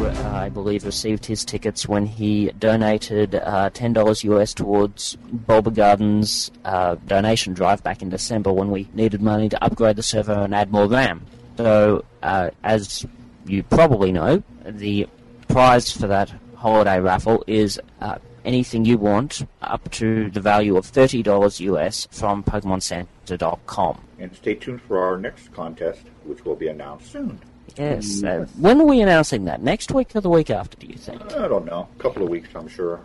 Uh, 0.00 0.30
I 0.32 0.48
believe 0.48 0.86
received 0.86 1.26
his 1.26 1.44
tickets 1.44 1.86
when 1.86 2.06
he 2.06 2.50
donated 2.58 3.34
uh, 3.34 3.68
$10 3.68 4.24
US 4.24 4.54
towards 4.54 5.18
Bulbagarden's 5.46 6.50
uh, 6.64 6.94
donation 7.06 7.52
drive 7.52 7.82
back 7.82 8.00
in 8.00 8.08
December 8.08 8.50
when 8.50 8.70
we 8.70 8.88
needed 8.94 9.20
money 9.20 9.50
to 9.50 9.62
upgrade 9.62 9.96
the 9.96 10.02
server 10.02 10.32
and 10.32 10.54
add 10.54 10.72
more 10.72 10.86
RAM. 10.86 11.26
So, 11.58 12.06
uh, 12.22 12.48
as 12.64 13.04
you 13.44 13.62
probably 13.62 14.10
know, 14.10 14.42
the 14.64 15.06
prize 15.48 15.92
for 15.92 16.06
that 16.06 16.32
holiday 16.62 17.00
raffle 17.00 17.42
is 17.48 17.80
uh, 18.00 18.16
anything 18.44 18.84
you 18.84 18.96
want 18.96 19.44
up 19.60 19.90
to 19.90 20.30
the 20.30 20.40
value 20.40 20.76
of 20.76 20.86
$30 20.86 21.60
US 21.60 22.06
from 22.10 22.44
PokemonCenter.com. 22.44 24.00
And 24.20 24.34
stay 24.36 24.54
tuned 24.54 24.80
for 24.82 25.04
our 25.04 25.18
next 25.18 25.52
contest, 25.52 26.02
which 26.24 26.44
will 26.44 26.54
be 26.54 26.68
announced 26.68 27.10
soon. 27.10 27.40
Yes. 27.76 28.22
Uh, 28.22 28.46
when 28.58 28.80
are 28.80 28.86
we 28.86 29.00
announcing 29.00 29.44
that? 29.46 29.62
Next 29.62 29.92
week 29.92 30.14
or 30.14 30.20
the 30.20 30.30
week 30.30 30.50
after, 30.50 30.76
do 30.76 30.86
you 30.86 30.96
think? 30.96 31.20
I 31.34 31.48
don't 31.48 31.64
know. 31.64 31.88
A 31.98 32.02
couple 32.02 32.22
of 32.22 32.28
weeks, 32.28 32.48
I'm 32.54 32.68
sure. 32.68 33.00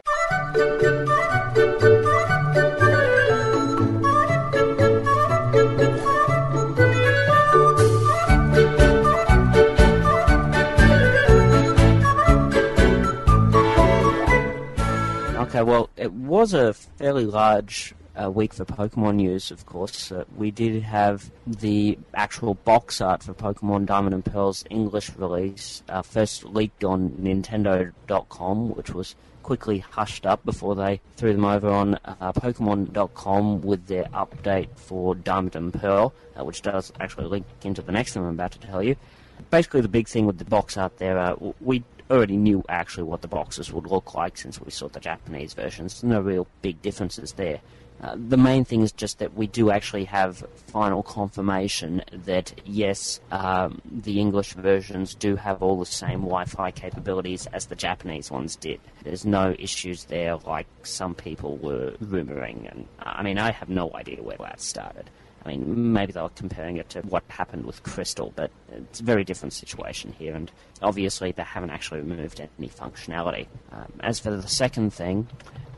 Was 15.64 16.54
a 16.54 16.74
fairly 16.74 17.26
large 17.26 17.94
uh, 18.18 18.30
week 18.30 18.54
for 18.54 18.66
Pokemon 18.66 19.16
news, 19.16 19.52
of 19.52 19.66
course. 19.66 20.12
Uh, 20.12 20.26
we 20.36 20.52
did 20.52 20.84
have 20.84 21.32
the 21.46 21.98
actual 22.14 22.56
box 22.56 23.02
art 23.02 23.24
for 23.24 23.34
Pokemon 23.34 23.86
Diamond 23.86 24.14
and 24.14 24.26
Pearl's 24.26 24.64
English 24.70 25.12
release 25.18 25.84
uh, 25.90 26.02
first 26.02 26.44
leaked 26.46 26.84
on 26.84 27.12
Nintendo.com, 27.12 28.76
which 28.76 28.90
was 28.92 29.16
quickly 29.44 29.80
hushed 29.80 30.26
up 30.26 30.44
before 30.44 30.76
they 30.76 31.00
threw 31.16 31.32
them 31.32 31.46
over 31.46 31.70
on 31.70 31.96
uh, 32.04 32.34
Pokemon.com 32.34 33.62
with 33.62 33.88
their 33.88 34.04
update 34.06 34.68
for 34.76 35.16
Diamond 35.16 35.56
and 35.56 35.74
Pearl, 35.74 36.14
uh, 36.38 36.44
which 36.44 36.62
does 36.62 36.92
actually 37.00 37.28
link 37.28 37.46
into 37.64 37.82
the 37.82 37.92
next 37.92 38.14
thing 38.14 38.24
I'm 38.24 38.30
about 38.30 38.52
to 38.54 38.60
tell 38.60 38.84
you. 38.84 38.96
Basically, 39.52 39.82
the 39.82 39.88
big 39.88 40.08
thing 40.08 40.26
with 40.26 40.40
the 40.40 40.46
box 40.46 40.76
art 40.76 40.98
there, 40.98 41.18
uh, 41.18 41.36
we 41.62 41.84
already 42.10 42.38
knew 42.38 42.64
actually 42.70 43.04
what 43.04 43.22
the 43.22 43.28
boxes 43.28 43.72
would 43.72 43.88
look 43.88 44.14
like 44.14 44.38
since 44.38 44.62
we 44.62 44.72
saw 44.72 44.88
the 44.88 45.00
Japanese 45.00 45.54
versions. 45.54 46.04
No 46.04 46.22
real 46.22 46.48
big 46.62 46.82
differences 46.82 47.34
there. 47.34 47.60
Uh, 48.02 48.16
the 48.16 48.38
main 48.38 48.64
thing 48.64 48.82
is 48.82 48.92
just 48.92 49.18
that 49.18 49.34
we 49.34 49.48
do 49.48 49.72
actually 49.72 50.04
have 50.06 50.46
final 50.68 51.02
confirmation 51.02 52.04
that 52.12 52.54
yes, 52.64 53.20
um, 53.32 53.82
the 53.92 54.20
English 54.20 54.54
versions 54.54 55.16
do 55.16 55.36
have 55.36 55.64
all 55.64 55.80
the 55.80 55.86
same 55.86 56.20
Wi-Fi 56.20 56.70
capabilities 56.72 57.48
as 57.54 57.66
the 57.66 57.76
Japanese 57.76 58.30
ones 58.30 58.56
did. 58.56 58.80
There's 59.04 59.26
no 59.26 59.56
issues 59.58 60.04
there 60.06 60.38
like 60.38 60.68
some 60.84 61.16
people 61.16 61.58
were 61.58 61.92
rumoring, 62.04 62.72
and 62.72 62.88
I 63.00 63.24
mean 63.24 63.40
I 63.40 63.52
have 63.52 63.70
no 63.70 63.92
idea 63.96 64.22
where 64.22 64.38
that 64.38 64.62
started. 64.62 65.10
I 65.48 65.52
mean, 65.52 65.94
maybe 65.94 66.12
they 66.12 66.22
were 66.22 66.30
comparing 66.30 66.76
it 66.76 66.90
to 66.90 67.02
what 67.02 67.24
happened 67.30 67.66
with 67.66 67.82
Crystal, 67.84 68.34
but 68.36 68.52
it's 68.70 69.00
a 69.00 69.04
very 69.04 69.24
different 69.24 69.54
situation 69.54 70.14
here, 70.20 70.36
and 70.36 70.52
obviously 70.82 71.32
they 71.32 71.44
haven't 71.44 71.70
actually 71.70 72.02
removed 72.02 72.42
any 72.42 72.68
functionality. 72.68 73.48
Um, 73.72 73.94
as 74.02 74.20
for 74.20 74.32
the 74.32 74.48
second 74.48 74.92
thing, 74.94 75.28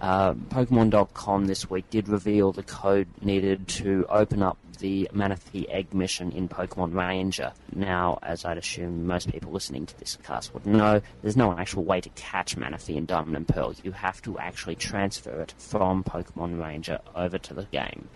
uh, 0.01 0.33
Pokemon.com 0.33 1.45
this 1.45 1.69
week 1.69 1.87
did 1.91 2.07
reveal 2.07 2.51
the 2.51 2.63
code 2.63 3.07
needed 3.21 3.67
to 3.67 4.07
open 4.09 4.41
up 4.41 4.57
the 4.79 5.07
Manaphy 5.13 5.69
Egg 5.69 5.93
mission 5.93 6.31
in 6.31 6.47
Pokemon 6.49 6.95
Ranger. 6.95 7.51
Now, 7.75 8.17
as 8.23 8.45
I'd 8.45 8.57
assume 8.57 9.05
most 9.05 9.31
people 9.31 9.51
listening 9.51 9.85
to 9.85 9.99
this 9.99 10.17
cast 10.23 10.53
would 10.53 10.65
know, 10.65 11.01
there's 11.21 11.37
no 11.37 11.55
actual 11.55 11.83
way 11.83 12.01
to 12.01 12.09
catch 12.09 12.55
Manaphy 12.55 12.95
in 12.95 13.05
Diamond 13.05 13.35
and 13.35 13.47
Pearl. 13.47 13.75
You 13.83 13.91
have 13.91 14.21
to 14.23 14.39
actually 14.39 14.75
transfer 14.75 15.41
it 15.41 15.53
from 15.57 16.03
Pokemon 16.03 16.59
Ranger 16.59 16.99
over 17.13 17.37
to 17.37 17.53
the 17.53 17.65
game. 17.65 18.07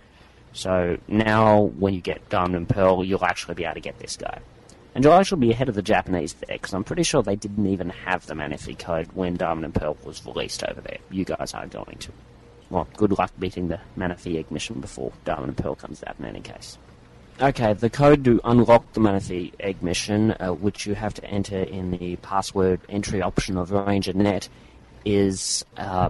So 0.53 0.98
now, 1.07 1.62
when 1.79 1.93
you 1.93 2.01
get 2.01 2.29
Diamond 2.29 2.55
and 2.55 2.69
Pearl, 2.69 3.03
you'll 3.03 3.25
actually 3.25 3.55
be 3.55 3.65
able 3.65 3.74
to 3.74 3.81
get 3.81 4.00
this 4.00 4.15
guy. 4.15 4.39
And 4.95 5.03
you'll 5.03 5.13
actually 5.13 5.41
be 5.41 5.51
ahead 5.51 5.69
of 5.69 5.75
the 5.75 5.81
Japanese 5.81 6.33
there, 6.33 6.55
because 6.55 6.74
I'm 6.74 6.83
pretty 6.83 7.01
sure 7.01 7.24
they 7.24 7.36
didn't 7.36 7.65
even 7.65 7.89
have 7.89 8.27
the 8.27 8.36
Manaphy 8.36 8.77
code 8.77 9.10
when 9.13 9.36
Diamond 9.36 9.65
and 9.65 9.74
Pearl 9.74 9.98
was 10.05 10.24
released 10.25 10.63
over 10.63 10.79
there. 10.81 11.00
You 11.10 11.25
guys 11.25 11.55
are 11.55 11.65
going 11.65 11.98
to. 11.98 12.12
Well, 12.69 12.88
good 12.95 13.17
luck 13.17 13.31
beating 13.39 13.69
the 13.69 13.79
Manaphy 13.98 14.38
Egg 14.38 14.51
mission 14.51 14.79
before 14.79 15.12
Diamond 15.25 15.50
and 15.50 15.57
Pearl 15.57 15.75
comes 15.75 16.03
out 16.05 16.15
in 16.19 16.25
any 16.25 16.41
case. 16.41 16.77
Okay, 17.41 17.74
the 17.74 17.89
code 17.89 18.24
to 18.25 18.39
unlock 18.43 18.93
the 18.93 19.00
Manaphy 19.00 19.53
Egg 19.60 19.81
mission, 19.81 20.31
uh, 20.33 20.50
which 20.53 20.86
you 20.86 20.93
have 20.93 21.15
to 21.15 21.25
enter 21.25 21.57
in 21.57 21.89
the 21.89 22.15
password 22.17 22.79
entry 22.89 23.24
option 23.24 23.57
of 23.57 23.72
RangerNet, 23.72 24.50
is 25.03 25.65
uh, 25.77 26.10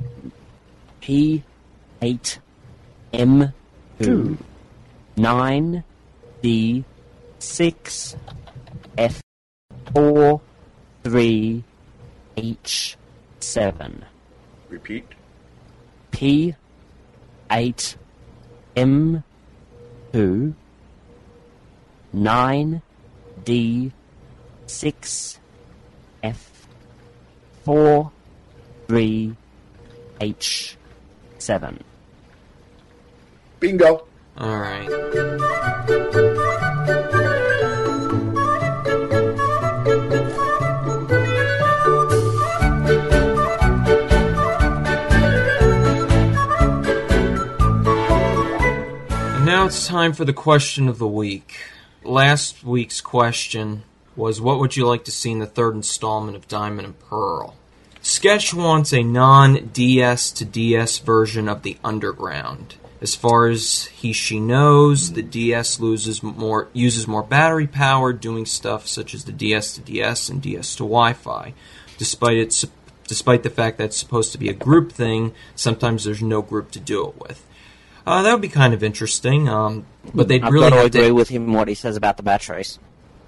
P8M2 3.99 4.37
9D 5.17 6.83
6 7.39 8.15
F 8.97 9.21
four 9.93 10.41
three 11.03 11.63
H 12.37 12.97
seven 13.39 14.05
Repeat. 14.69 15.05
P 16.11 16.55
eight 17.51 17.97
M 18.75 19.23
two 20.11 20.55
nine 22.11 22.81
D 23.45 23.91
six 24.65 25.39
F 26.23 26.67
four 27.63 28.11
three 28.87 29.35
H 30.21 30.77
seven. 31.37 31.83
Bingo. 33.63 34.05
All 34.37 34.59
right. 34.59 34.89
And 49.29 49.45
now 49.45 49.65
it's 49.67 49.87
time 49.87 50.11
for 50.11 50.25
the 50.25 50.33
question 50.33 50.89
of 50.89 50.99
the 50.99 51.07
week. 51.07 51.55
Last 52.03 52.65
week's 52.65 52.99
question 52.99 53.83
was 54.17 54.41
what 54.41 54.59
would 54.59 54.75
you 54.75 54.85
like 54.85 55.05
to 55.05 55.11
see 55.11 55.31
in 55.31 55.39
the 55.39 55.45
third 55.45 55.73
installment 55.73 56.35
of 56.35 56.49
Diamond 56.49 56.85
and 56.85 56.99
Pearl? 56.99 57.55
Sketch 58.01 58.53
wants 58.53 58.91
a 58.91 59.03
non 59.03 59.67
DS 59.67 60.33
to 60.33 60.43
DS 60.43 60.97
version 60.97 61.47
of 61.47 61.63
the 61.63 61.77
Underground. 61.81 62.75
As 63.03 63.15
far 63.15 63.47
as 63.47 63.87
he 63.87 64.13
she 64.13 64.39
knows, 64.39 65.11
the 65.11 65.21
DS 65.21 65.81
loses 65.81 66.23
more 66.23 66.69
uses 66.71 67.05
more 67.05 67.21
battery 67.21 67.67
power 67.67 68.13
doing 68.13 68.45
stuff 68.45 68.87
such 68.87 69.13
as 69.13 69.25
the 69.25 69.33
DS 69.33 69.75
to 69.75 69.81
DS 69.81 70.29
and 70.29 70.41
DS 70.41 70.73
to 70.77 70.83
Wi-Fi. 70.83 71.53
Despite 71.97 72.37
its 72.37 72.65
despite 73.05 73.43
the 73.43 73.49
fact 73.49 73.77
that 73.77 73.85
it's 73.85 73.97
supposed 73.97 74.31
to 74.31 74.37
be 74.37 74.47
a 74.47 74.53
group 74.53 74.93
thing, 74.93 75.33
sometimes 75.53 76.05
there's 76.05 76.21
no 76.21 76.41
group 76.41 76.71
to 76.71 76.79
do 76.79 77.05
it 77.09 77.19
with. 77.19 77.45
Uh, 78.07 78.21
that 78.21 78.31
would 78.31 78.41
be 78.41 78.47
kind 78.47 78.73
of 78.73 78.81
interesting, 78.81 79.49
um, 79.49 79.85
but 80.13 80.29
they'd 80.29 80.41
I've 80.41 80.53
really 80.53 80.69
got 80.69 80.75
to 80.77 80.85
agree 80.85 81.07
to. 81.07 81.11
with 81.11 81.27
him 81.27 81.51
what 81.51 81.67
he 81.67 81.75
says 81.75 81.97
about 81.97 82.15
the 82.15 82.23
batteries. 82.23 82.79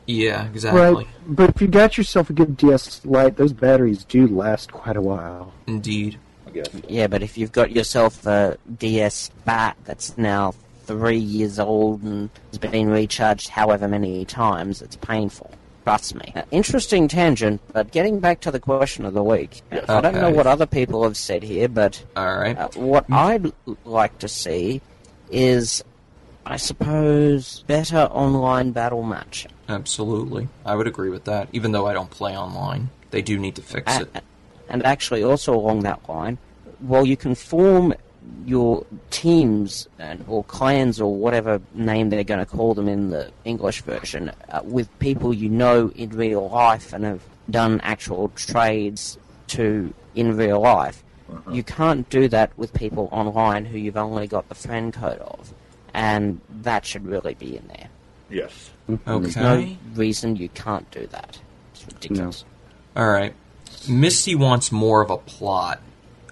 Yeah, 0.08 0.46
exactly. 0.48 0.82
Right, 0.82 1.08
but 1.28 1.50
if 1.50 1.62
you 1.62 1.68
got 1.68 1.98
yourself 1.98 2.30
a 2.30 2.34
good 2.34 2.56
DS 2.56 3.06
Lite, 3.06 3.36
those 3.36 3.52
batteries 3.52 4.06
do 4.06 4.26
last 4.26 4.72
quite 4.72 4.96
a 4.96 5.02
while. 5.02 5.52
Indeed. 5.68 6.18
I 6.56 6.64
guess. 6.64 6.70
Yeah, 6.88 7.08
but 7.08 7.22
if 7.24 7.38
you've 7.38 7.52
got 7.52 7.72
yourself 7.72 8.26
a 8.26 8.58
DS 8.78 9.30
Phat 9.46 9.78
that's 9.86 10.18
now 10.18 10.54
three 10.86 11.18
years 11.18 11.60
old 11.60 12.04
and 12.04 12.30
has 12.52 12.58
been 12.60 12.90
recharged 12.90 13.50
however 13.50 13.88
many 13.88 14.24
times, 14.26 14.82
it's 14.82 14.96
painful. 14.96 15.52
Trust 15.84 16.16
me. 16.16 16.32
Uh, 16.36 16.42
interesting 16.50 17.08
tangent, 17.08 17.62
but 17.72 17.92
getting 17.92 18.20
back 18.20 18.40
to 18.42 18.52
the 18.52 18.60
question 18.60 19.06
of 19.06 19.14
the 19.14 19.24
week. 19.24 19.62
I 19.72 20.02
don't 20.02 20.16
know 20.16 20.32
what 20.32 20.48
other 20.48 20.66
people 20.66 21.04
have 21.04 21.16
said 21.18 21.44
here, 21.44 21.68
but 21.68 22.04
All 22.16 22.36
right. 22.38 22.58
uh, 22.58 22.70
what 22.76 23.06
I'd 23.12 23.52
like 23.84 24.18
to 24.20 24.28
see 24.28 24.82
is, 25.30 25.84
I 26.46 26.58
suppose, 26.58 27.64
better 27.68 27.98
online 28.12 28.72
battle 28.72 29.04
matching. 29.04 29.52
Absolutely. 29.70 30.48
I 30.66 30.76
would 30.76 30.88
agree 30.88 31.10
with 31.10 31.26
that. 31.26 31.50
Even 31.52 31.72
though 31.72 31.86
I 31.86 31.94
don't 31.94 32.10
play 32.10 32.36
online, 32.36 32.90
they 33.12 33.22
do 33.22 33.38
need 33.38 33.56
to 33.56 33.62
fix 33.62 33.96
A- 33.96 34.02
it. 34.02 34.24
And 34.70 34.86
actually, 34.86 35.24
also 35.24 35.54
along 35.54 35.82
that 35.82 36.08
line, 36.10 36.38
while 36.80 37.06
you 37.06 37.18
can 37.18 37.36
form 37.36 37.94
your 38.46 38.86
teams 39.12 39.88
and, 40.00 40.24
or 40.28 40.44
clans 40.46 41.00
or 41.00 41.14
whatever 41.14 41.62
name 41.74 42.10
they're 42.10 42.24
going 42.24 42.40
to 42.40 42.46
call 42.46 42.74
them 42.74 42.88
in 42.88 43.10
the 43.10 43.32
English 43.44 43.82
version 43.82 44.32
uh, 44.50 44.62
with 44.64 44.88
people 45.00 45.34
you 45.34 45.50
know 45.50 45.92
in 45.96 46.10
real 46.10 46.50
life 46.50 46.92
and 46.94 47.06
have 47.06 47.22
done 47.50 47.80
actual 47.82 48.30
trades 48.30 49.18
to 49.48 49.94
in 50.16 50.36
real 50.36 50.62
life, 50.62 51.04
you 51.52 51.64
can't 51.64 52.10
do 52.10 52.28
that 52.30 52.58
with 52.58 52.74
people 52.74 53.10
online 53.12 53.66
who 53.66 53.78
you've 53.78 53.98
only 53.98 54.28
got 54.28 54.48
the 54.48 54.56
friend 54.56 54.94
code 54.94 55.20
of. 55.20 55.54
And 55.94 56.42
that 56.62 56.86
should 56.86 57.06
really 57.06 57.34
be 57.34 57.58
in 57.58 57.68
there. 57.68 57.88
Yes. 58.30 58.72
Okay. 58.90 59.20
There's 59.20 59.36
no 59.36 59.76
reason 59.94 60.36
you 60.36 60.50
can't 60.50 60.90
do 60.92 61.08
that. 61.08 61.40
It's 61.74 61.86
ridiculous. 61.88 62.46
All 62.96 63.08
right. 63.10 63.34
Misty 63.88 64.36
wants 64.36 64.72
more 64.72 65.02
of 65.02 65.10
a 65.10 65.18
plot. 65.18 65.82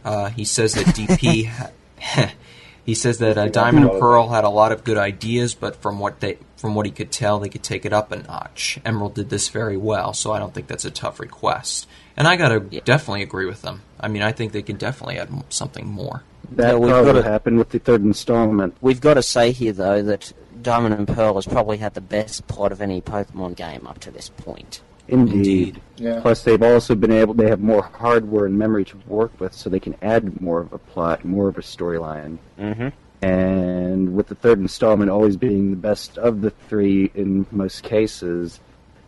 Uh, 0.03 0.29
he 0.29 0.45
says 0.45 0.73
that 0.73 0.85
DP. 0.87 1.47
ha- 1.99 2.31
he 2.85 2.93
says 2.95 3.19
that 3.19 3.37
uh, 3.37 3.47
Diamond 3.47 3.89
and 3.89 3.99
Pearl 3.99 4.29
had 4.29 4.43
a 4.43 4.49
lot 4.49 4.71
of 4.71 4.83
good 4.83 4.97
ideas, 4.97 5.53
but 5.53 5.75
from 5.77 5.99
what 5.99 6.19
they 6.19 6.37
from 6.57 6.75
what 6.75 6.85
he 6.85 6.91
could 6.93 7.11
tell, 7.11 7.39
they 7.39 7.49
could 7.49 7.63
take 7.63 7.85
it 7.85 7.91
up 7.93 8.11
a 8.13 8.17
notch. 8.17 8.79
Emerald 8.85 9.15
did 9.15 9.29
this 9.29 9.49
very 9.49 9.75
well, 9.77 10.13
so 10.13 10.31
I 10.31 10.39
don't 10.39 10.53
think 10.53 10.67
that's 10.67 10.85
a 10.85 10.91
tough 10.91 11.19
request. 11.19 11.87
And 12.15 12.25
I 12.27 12.35
gotta 12.37 12.63
Yeah. 12.69 12.79
definitely 12.85 13.21
agree 13.23 13.45
with 13.45 13.61
them. 13.61 13.81
I 13.99 14.07
mean, 14.07 14.21
I 14.21 14.31
think 14.31 14.53
they 14.53 14.61
can 14.61 14.77
definitely 14.77 15.17
add 15.19 15.29
something 15.49 15.85
more. 15.87 16.23
That 16.51 16.73
Yeah, 16.73 16.75
we've 16.77 16.89
probably 16.91 17.13
got 17.13 17.21
to- 17.23 17.29
happened 17.29 17.57
with 17.57 17.69
the 17.69 17.79
third 17.79 18.03
installment. 18.03 18.75
We've 18.81 19.01
got 19.01 19.15
to 19.15 19.23
say 19.23 19.51
here, 19.51 19.73
though, 19.73 20.01
that 20.03 20.31
Diamond 20.61 20.93
and 20.93 21.07
Pearl 21.07 21.35
has 21.35 21.45
probably 21.45 21.77
had 21.77 21.95
the 21.95 22.01
best 22.01 22.47
plot 22.47 22.71
of 22.71 22.81
any 22.81 23.01
Pokemon 23.01 23.55
game 23.55 23.85
up 23.87 23.99
to 23.99 24.11
this 24.11 24.29
point. 24.29 24.81
Indeed. 25.07 25.35
Indeed. 25.35 25.81
Yeah. 25.97 26.21
Plus, 26.21 26.43
they've 26.43 26.61
also 26.61 26.95
been 26.95 27.11
able. 27.11 27.33
They 27.33 27.49
have 27.49 27.59
more 27.59 27.83
hardware 27.83 28.45
and 28.45 28.57
memory 28.57 28.85
to 28.85 28.97
work 29.07 29.37
with, 29.39 29.53
so 29.53 29.69
they 29.69 29.79
can 29.79 29.95
add 30.01 30.41
more 30.41 30.61
of 30.61 30.73
a 30.73 30.77
plot, 30.77 31.25
more 31.25 31.47
of 31.49 31.57
a 31.57 31.61
storyline. 31.61 32.37
Mm-hmm. 32.57 32.89
And 33.25 34.15
with 34.15 34.27
the 34.27 34.35
third 34.35 34.59
installment 34.59 35.09
always 35.09 35.37
being 35.37 35.71
the 35.71 35.77
best 35.77 36.17
of 36.17 36.41
the 36.41 36.49
three 36.49 37.11
in 37.15 37.45
most 37.51 37.83
cases, 37.83 38.59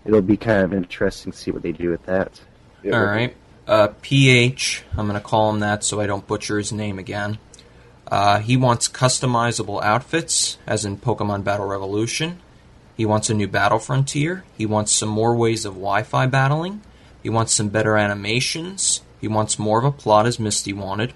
it'll 0.06 0.22
be 0.22 0.38
kind 0.38 0.64
of 0.64 0.74
interesting 0.74 1.32
to 1.32 1.38
see 1.38 1.52
what 1.52 1.64
they 1.64 1.74
do 1.74 1.90
with 1.90 2.06
that. 2.06 2.40
It 2.84 2.94
All 2.94 3.00
would 3.02 3.06
be- 3.06 3.12
right. 3.12 3.36
Uh, 3.68 3.88
PH, 4.04 4.84
I'm 4.96 5.08
going 5.08 5.20
to 5.20 5.26
call 5.26 5.50
him 5.52 5.60
that 5.62 5.84
so 5.84 6.00
I 6.00 6.06
don't 6.06 6.28
butcher 6.28 6.60
his 6.60 6.72
name 6.72 7.00
again. 7.00 7.40
Uh, 8.08 8.40
he 8.40 8.56
wants 8.56 8.88
customizable 8.88 9.82
outfits, 9.82 10.60
as 10.68 10.86
in 10.86 10.98
Pokemon 10.98 11.44
Battle 11.44 11.66
Revolution. 11.66 12.40
He 12.96 13.06
wants 13.06 13.30
a 13.30 13.34
new 13.34 13.48
battle 13.48 13.80
frontier. 13.80 14.44
He 14.58 14.66
wants 14.66 14.92
some 14.92 15.10
more 15.10 15.36
ways 15.36 15.66
of 15.66 15.74
Wi 15.74 16.04
Fi 16.04 16.26
battling. 16.28 16.82
He 17.22 17.30
wants 17.30 17.54
some 17.54 17.70
better 17.70 17.98
animations. 17.98 19.02
He 19.20 19.28
wants 19.28 19.60
more 19.60 19.80
of 19.80 19.86
a 19.86 19.92
plot, 19.92 20.28
as 20.28 20.40
Misty 20.40 20.74
wanted. 20.74 21.14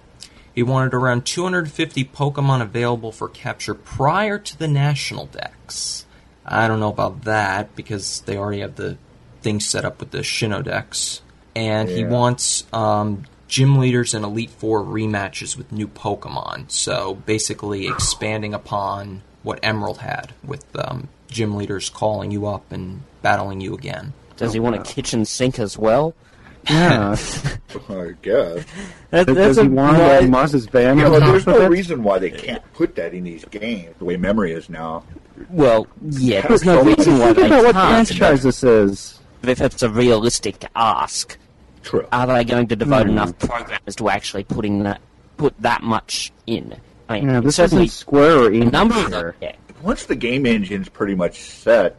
He 0.54 0.64
wanted 0.64 0.94
around 0.94 1.26
250 1.26 2.06
Pokemon 2.06 2.62
available 2.62 3.12
for 3.12 3.30
capture 3.30 3.76
prior 3.76 4.38
to 4.40 4.58
the 4.58 4.68
national 4.68 5.28
Dex. 5.28 6.06
I 6.46 6.68
don't 6.68 6.80
know 6.80 6.90
about 6.90 7.24
that 7.26 7.76
because 7.76 8.22
they 8.22 8.36
already 8.36 8.62
have 8.62 8.76
the 8.76 8.98
thing 9.42 9.60
set 9.60 9.86
up 9.86 10.00
with 10.00 10.12
the 10.12 10.20
Sinnoh 10.20 10.64
Dex. 10.64 11.22
And 11.56 11.90
he 11.90 12.04
wants 12.04 12.66
um, 12.74 13.26
gym 13.48 13.78
leaders 13.78 14.14
and 14.14 14.26
Elite 14.26 14.50
Four 14.50 14.84
rematches 14.84 15.56
with 15.56 15.72
new 15.72 15.88
Pokemon. 15.88 16.72
So 16.72 17.16
basically 17.16 17.88
expanding 17.88 18.54
upon 18.54 19.22
what 19.44 19.60
Emerald 19.64 20.00
had 20.00 20.34
with 20.44 20.66
um, 20.78 21.10
gym 21.30 21.56
leaders 21.56 21.90
calling 21.90 22.32
you 22.32 22.46
up 22.48 22.72
and 22.72 23.02
battling 23.22 23.62
you 23.62 23.74
again. 23.74 24.14
Does 24.38 24.54
he 24.54 24.60
want 24.60 24.76
a 24.76 24.84
kitchen 24.84 25.26
sink 25.26 25.60
as 25.60 25.78
well? 25.78 26.14
Yeah. 26.70 27.12
I 27.90 28.12
guess. 28.22 28.66
That, 29.12 29.26
Does 29.28 29.36
that's 29.36 29.58
he 29.60 29.66
a 29.66 29.70
want 29.70 29.98
right- 29.98 30.24
uh, 30.24 30.28
Maz's 30.28 30.68
band? 30.68 31.00
Yeah, 31.00 31.06
on 31.06 31.12
well, 31.14 31.22
top 31.22 31.30
there's 31.32 31.48
no 31.48 31.68
reason 31.70 32.04
why 32.04 32.20
they 32.20 32.30
can't 32.30 32.62
put 32.74 32.96
that 32.96 33.14
in 33.14 33.24
these 33.24 33.46
games 33.46 33.96
the 33.98 34.04
way 34.06 34.18
memory 34.18 34.52
is 34.52 34.70
now. 34.70 35.04
Well, 35.50 35.88
yeah, 36.10 36.46
there's 36.46 36.66
no 36.66 36.84
reason 36.84 37.18
why 37.18 37.28
Think 37.34 37.38
they 37.38 37.46
about 37.48 37.64
what 37.64 37.74
can't. 37.76 38.08
franchise 38.10 38.44
this 38.44 38.62
is. 38.64 39.20
If 39.42 39.62
it's 39.62 39.82
a 39.82 39.90
realistic 39.90 40.66
ask, 40.76 41.38
True. 41.82 42.06
are 42.12 42.28
they 42.28 42.44
going 42.44 42.68
to 42.68 42.76
devote 42.76 43.06
Hmm. 43.06 43.12
enough 43.14 43.40
programmers 43.40 43.96
to 43.96 44.10
actually 44.10 44.44
putting 44.44 44.84
that 44.84 45.00
put 45.38 45.54
that 45.62 45.82
much 45.82 46.34
in? 46.46 46.76
I 47.08 47.22
mean, 47.22 47.30
Yeah, 47.30 47.40
this 47.40 47.56
certainly 47.56 47.86
isn't 47.86 47.98
Square 47.98 48.38
or 48.38 48.48
a 48.52 48.60
number 48.66 48.96
of 49.00 49.10
them. 49.12 49.34
Yeah. 49.42 49.56
Once 49.82 50.06
the 50.06 50.16
game 50.16 50.46
engine's 50.46 50.90
pretty 50.90 51.16
much 51.16 51.40
set, 51.40 51.96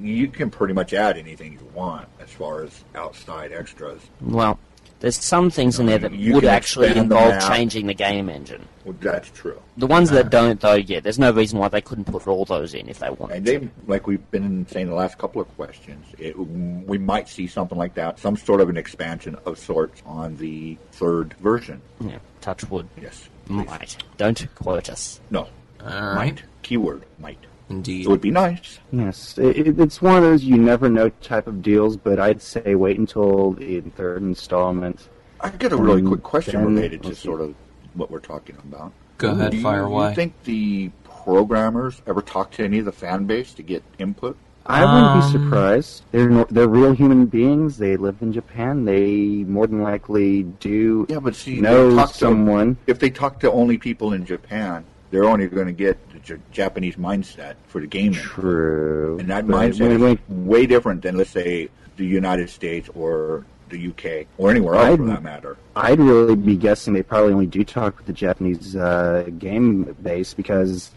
you 0.00 0.28
can 0.28 0.50
pretty 0.50 0.74
much 0.74 0.92
add 0.92 1.16
anything 1.18 1.52
you 1.52 1.68
want 1.74 2.08
as 2.20 2.30
far 2.30 2.62
as 2.62 2.84
outside 2.94 3.52
extras. 3.52 4.00
Well, 4.20 4.58
there's 5.00 5.16
some 5.16 5.50
things 5.50 5.80
in 5.80 5.86
there 5.86 5.98
that 5.98 6.12
You 6.12 6.34
would 6.34 6.44
actually 6.44 6.96
involve 6.96 7.40
changing 7.48 7.86
the 7.88 7.94
game 7.94 8.28
engine. 8.28 8.66
Well, 8.84 8.94
that's 9.00 9.28
true. 9.30 9.60
The 9.76 9.86
ones 9.86 10.10
that 10.10 10.30
don't, 10.30 10.60
though, 10.60 10.74
yeah, 10.74 11.00
there's 11.00 11.18
no 11.18 11.32
reason 11.32 11.58
why 11.58 11.68
they 11.68 11.80
couldn't 11.80 12.04
put 12.04 12.26
all 12.28 12.44
those 12.44 12.72
in 12.74 12.88
if 12.88 13.00
they 13.00 13.10
wanted 13.10 13.36
And 13.36 13.46
to. 13.46 13.70
like 13.86 14.06
we've 14.06 14.30
been 14.30 14.66
saying 14.68 14.86
the 14.88 14.94
last 14.94 15.18
couple 15.18 15.40
of 15.42 15.48
questions, 15.56 16.06
it, 16.18 16.38
we 16.38 16.98
might 16.98 17.28
see 17.28 17.46
something 17.48 17.76
like 17.76 17.94
that, 17.94 18.18
some 18.20 18.36
sort 18.36 18.60
of 18.60 18.68
an 18.68 18.76
expansion 18.76 19.36
of 19.44 19.58
sorts 19.58 20.02
on 20.06 20.36
the 20.36 20.78
third 20.92 21.34
version. 21.34 21.80
Yeah, 22.00 22.18
touch 22.40 22.68
wood. 22.70 22.88
Yes. 23.00 23.28
please. 23.46 23.66
Might. 23.66 23.96
Don't 24.18 24.46
quote 24.54 24.88
us. 24.88 25.20
No. 25.30 25.48
All 25.84 25.90
right. 25.90 26.14
Might. 26.14 26.42
Keyword. 26.62 27.04
Might. 27.18 27.38
Indeed. 27.68 28.04
It 28.04 28.08
would 28.08 28.20
be 28.20 28.30
nice. 28.30 28.78
Yes, 28.92 29.38
it, 29.38 29.56
it- 29.56 29.80
it's 29.80 30.02
one 30.02 30.16
of 30.16 30.22
those 30.22 30.44
you 30.44 30.56
never 30.58 30.88
know 30.90 31.08
type 31.08 31.46
of 31.46 31.62
deals, 31.62 31.96
but 31.96 32.18
I'd 32.20 32.42
say 32.42 32.74
wait 32.74 32.98
until 32.98 33.52
the 33.52 33.80
third 33.80 34.22
installment. 34.22 35.08
I 35.40 35.48
got 35.50 35.72
a 35.72 35.76
really 35.76 36.02
Um, 36.02 36.08
quick 36.08 36.22
question 36.22 36.60
then- 36.62 36.74
related 36.74 37.02
to 37.04 37.14
sort 37.14 37.40
of 37.40 37.54
what 37.94 38.10
we're 38.10 38.20
talking 38.20 38.56
about. 38.64 38.92
Go 39.18 39.30
ahead, 39.30 39.52
Do 39.52 39.56
you, 39.56 39.62
fire 39.62 39.80
you 39.80 39.86
away. 39.86 40.14
think 40.14 40.34
the 40.44 40.90
programmers 41.04 42.02
ever 42.06 42.20
talk 42.20 42.50
to 42.52 42.64
any 42.64 42.78
of 42.80 42.84
the 42.84 42.92
fan 42.92 43.24
base 43.24 43.54
to 43.54 43.62
get 43.62 43.82
input? 43.98 44.36
I 44.66 44.84
wouldn't 44.84 45.14
be 45.14 45.26
Um, 45.26 45.32
surprised. 45.44 46.02
They're 46.12 46.44
they're 46.44 46.68
real 46.68 46.92
human 46.92 47.26
beings. 47.26 47.78
They 47.78 47.96
live 47.96 48.16
in 48.20 48.32
Japan. 48.32 48.84
They 48.84 49.44
more 49.48 49.66
than 49.66 49.82
likely 49.82 50.44
do 50.60 51.06
Yeah, 51.08 51.18
but 51.18 51.34
see, 51.34 51.60
know 51.60 51.90
they 51.90 51.96
talk 51.96 52.12
to- 52.12 52.18
someone. 52.18 52.76
If 52.86 52.98
they 53.00 53.10
talk 53.10 53.40
to 53.40 53.50
only 53.50 53.76
people 53.78 54.12
in 54.12 54.24
Japan, 54.24 54.84
they're 55.12 55.24
only 55.24 55.46
going 55.46 55.66
to 55.66 55.72
get 55.72 55.96
the 56.26 56.38
Japanese 56.50 56.96
mindset 56.96 57.54
for 57.68 57.80
the 57.80 57.86
game. 57.86 58.12
True. 58.14 59.18
And 59.20 59.28
that 59.30 59.46
But 59.46 59.72
mindset 59.72 60.12
is 60.14 60.18
way 60.28 60.66
different 60.66 61.02
than, 61.02 61.18
let's 61.18 61.30
say, 61.30 61.68
the 61.98 62.04
United 62.06 62.48
States 62.50 62.88
or 62.94 63.44
the 63.68 63.88
UK 63.88 64.26
or 64.38 64.50
anywhere 64.50 64.74
else 64.74 64.96
for 64.96 65.02
I'd- 65.04 65.12
that 65.12 65.22
matter. 65.22 65.56
I'd 65.76 66.00
really 66.00 66.34
be 66.34 66.56
guessing 66.56 66.94
they 66.94 67.02
probably 67.02 67.32
only 67.34 67.46
do 67.46 67.62
talk 67.62 67.98
with 67.98 68.06
the 68.06 68.12
Japanese 68.12 68.74
uh, 68.74 69.28
game 69.38 69.94
base 70.02 70.32
because 70.34 70.90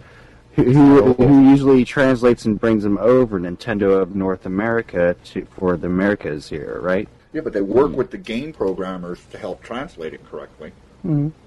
who, 0.54 0.64
who, 0.64 1.14
who 1.14 1.50
usually 1.50 1.84
translates 1.84 2.46
and 2.46 2.58
brings 2.60 2.84
them 2.84 2.98
over 2.98 3.38
Nintendo 3.40 4.02
of 4.02 4.16
North 4.16 4.46
America 4.46 5.16
to 5.26 5.46
for 5.46 5.76
the 5.76 5.88
Americas 5.88 6.48
here, 6.50 6.80
right? 6.82 7.08
Yeah, 7.34 7.42
but 7.42 7.52
they 7.52 7.62
work 7.62 7.92
with 7.92 8.12
the 8.12 8.18
game 8.18 8.54
programmers 8.54 9.20
to 9.32 9.38
help 9.38 9.62
translate 9.62 10.14
it 10.14 10.26
correctly. 10.26 10.72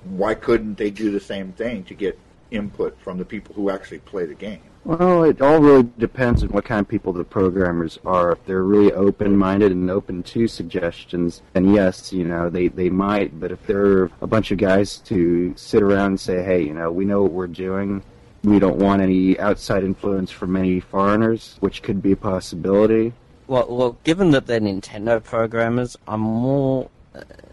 Why 0.05 0.35
couldn't 0.35 0.77
they 0.79 0.91
do 0.91 1.11
the 1.11 1.19
same 1.21 1.53
thing 1.53 1.83
to 1.85 1.95
get 1.95 2.19
input 2.51 2.99
from 3.01 3.19
the 3.19 3.25
people 3.25 3.55
who 3.55 3.71
actually 3.71 3.99
play 4.01 4.27
the 4.27 4.35
game? 4.35 4.61
Well, 4.85 5.25
it 5.25 5.43
all 5.43 5.61
really 5.61 5.89
depends 5.99 6.43
on 6.43 6.49
what 6.49 6.65
kind 6.65 6.81
of 6.81 6.89
people 6.89 7.13
the 7.13 7.25
programmers 7.25 7.99
are. 8.07 8.33
If 8.33 8.47
they're 8.47 8.63
really 8.63 8.93
open-minded 8.93 9.71
and 9.71 9.91
open 9.91 10.23
to 10.23 10.49
suggestions, 10.49 11.43
then 11.53 11.75
yes, 11.75 12.13
you 12.13 12.25
know, 12.25 12.49
they, 12.49 12.69
they 12.69 12.89
might. 12.89 13.39
But 13.39 13.53
if 13.53 13.67
they're 13.67 14.05
a 14.23 14.27
bunch 14.27 14.51
of 14.51 14.59
guys 14.59 14.99
to 15.01 15.53
sit 15.57 15.83
around 15.83 16.07
and 16.07 16.21
say, 16.21 16.43
hey, 16.43 16.63
you 16.63 16.73
know, 16.73 16.91
we 16.91 17.05
know 17.05 17.23
what 17.23 17.33
we're 17.33 17.49
doing, 17.49 18.03
we 18.45 18.59
don't 18.59 18.79
want 18.79 19.03
any 19.03 19.39
outside 19.39 19.85
influence 19.85 20.31
from 20.31 20.57
any 20.57 20.81
foreigners, 20.81 21.57
which 21.61 21.83
could 21.83 22.01
be 22.01 22.13
a 22.13 22.17
possibility. 22.17 23.13
Well, 23.47 23.67
well, 23.69 23.99
given 24.05 24.31
that 24.31 24.47
they're 24.47 24.61
Nintendo 24.61 25.23
programmers, 25.23 25.97
I'm 26.07 26.21
more 26.21 26.89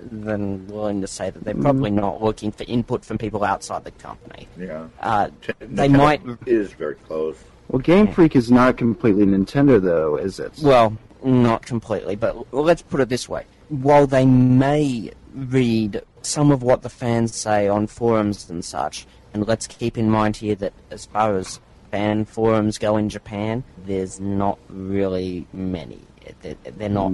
than 0.02 0.68
willing 0.68 1.02
to 1.02 1.08
say 1.08 1.30
that 1.30 1.44
they're 1.44 1.54
probably 1.56 1.92
not 1.92 2.22
looking 2.22 2.52
for 2.52 2.64
input 2.68 3.04
from 3.04 3.18
people 3.18 3.44
outside 3.44 3.84
the 3.84 3.92
company. 3.92 4.48
Yeah. 4.58 4.88
Uh, 5.00 5.30
T- 5.42 5.54
they 5.60 5.88
Nintendo 5.88 5.98
might 5.98 6.22
is 6.48 6.74
very 6.74 6.96
close. 6.96 7.38
Well, 7.70 7.80
Game 7.80 8.12
Freak 8.12 8.36
is 8.36 8.52
not 8.52 8.78
completely 8.78 9.26
Nintendo, 9.26 9.82
though, 9.82 10.18
is 10.18 10.40
it? 10.40 10.54
Well, 10.62 10.98
not 11.24 11.66
completely, 11.66 12.16
but 12.16 12.54
let's 12.54 12.84
put 12.84 13.00
it 13.00 13.10
this 13.10 13.28
way. 13.28 13.46
While 13.70 14.06
they 14.06 14.26
may 14.26 15.12
read 15.34 16.04
some 16.22 16.52
of 16.52 16.62
what 16.62 16.84
the 16.84 16.90
fans 16.90 17.36
say 17.36 17.68
on 17.68 17.88
forums 17.88 18.50
and 18.50 18.64
such, 18.64 19.08
and 19.34 19.48
let's 19.48 19.68
keep 19.68 19.98
in 19.98 20.10
mind 20.10 20.38
here 20.38 20.56
that 20.56 20.74
as 20.92 21.08
far 21.08 21.36
as 21.36 21.60
fan 21.96 22.26
forums 22.26 22.78
go 22.78 22.98
in 22.98 23.08
Japan, 23.08 23.64
there's 23.86 24.20
not 24.20 24.60
really 24.70 25.48
many. 25.54 26.00
They're, 26.42 26.56
they're 26.78 26.90
not 26.90 27.12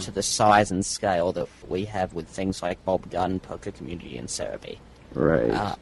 to 0.00 0.10
the 0.10 0.22
size 0.22 0.70
and 0.72 0.84
scale 0.84 1.32
that 1.32 1.48
we 1.68 1.84
have 1.84 2.14
with 2.14 2.26
things 2.26 2.60
like 2.62 2.84
Bulbagarden, 2.84 3.42
Poker 3.42 3.70
Community, 3.70 4.16
and 4.18 4.26
Serebii. 4.28 4.78
right. 5.14 5.50
Uh. 5.50 5.76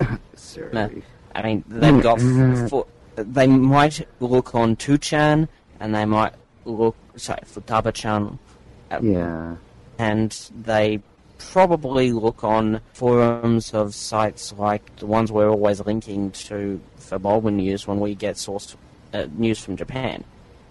I 1.34 1.42
mean, 1.42 1.64
they've 1.66 2.02
got 2.02 2.20
for, 2.70 2.86
they 3.16 3.46
might 3.46 4.06
look 4.20 4.54
on 4.54 4.76
2chan, 4.76 5.48
and 5.80 5.94
they 5.94 6.04
might 6.04 6.34
look 6.64 6.96
sorry 7.16 7.40
Futaba-chan, 7.44 8.38
uh, 8.90 9.00
Yeah. 9.02 9.56
and 9.98 10.30
they 10.62 11.00
probably 11.38 12.12
look 12.12 12.44
on 12.44 12.80
forums 12.92 13.72
of 13.74 13.94
sites 13.94 14.52
like 14.52 14.96
the 14.96 15.06
ones 15.06 15.30
we're 15.30 15.48
always 15.48 15.84
linking 15.84 16.30
to 16.32 16.80
for 16.98 17.18
Bulbanews 17.18 17.86
when 17.86 18.00
we 18.00 18.14
get 18.14 18.36
sourced 18.36 18.74
uh, 19.12 19.26
news 19.36 19.58
from 19.58 19.76
Japan. 19.76 20.24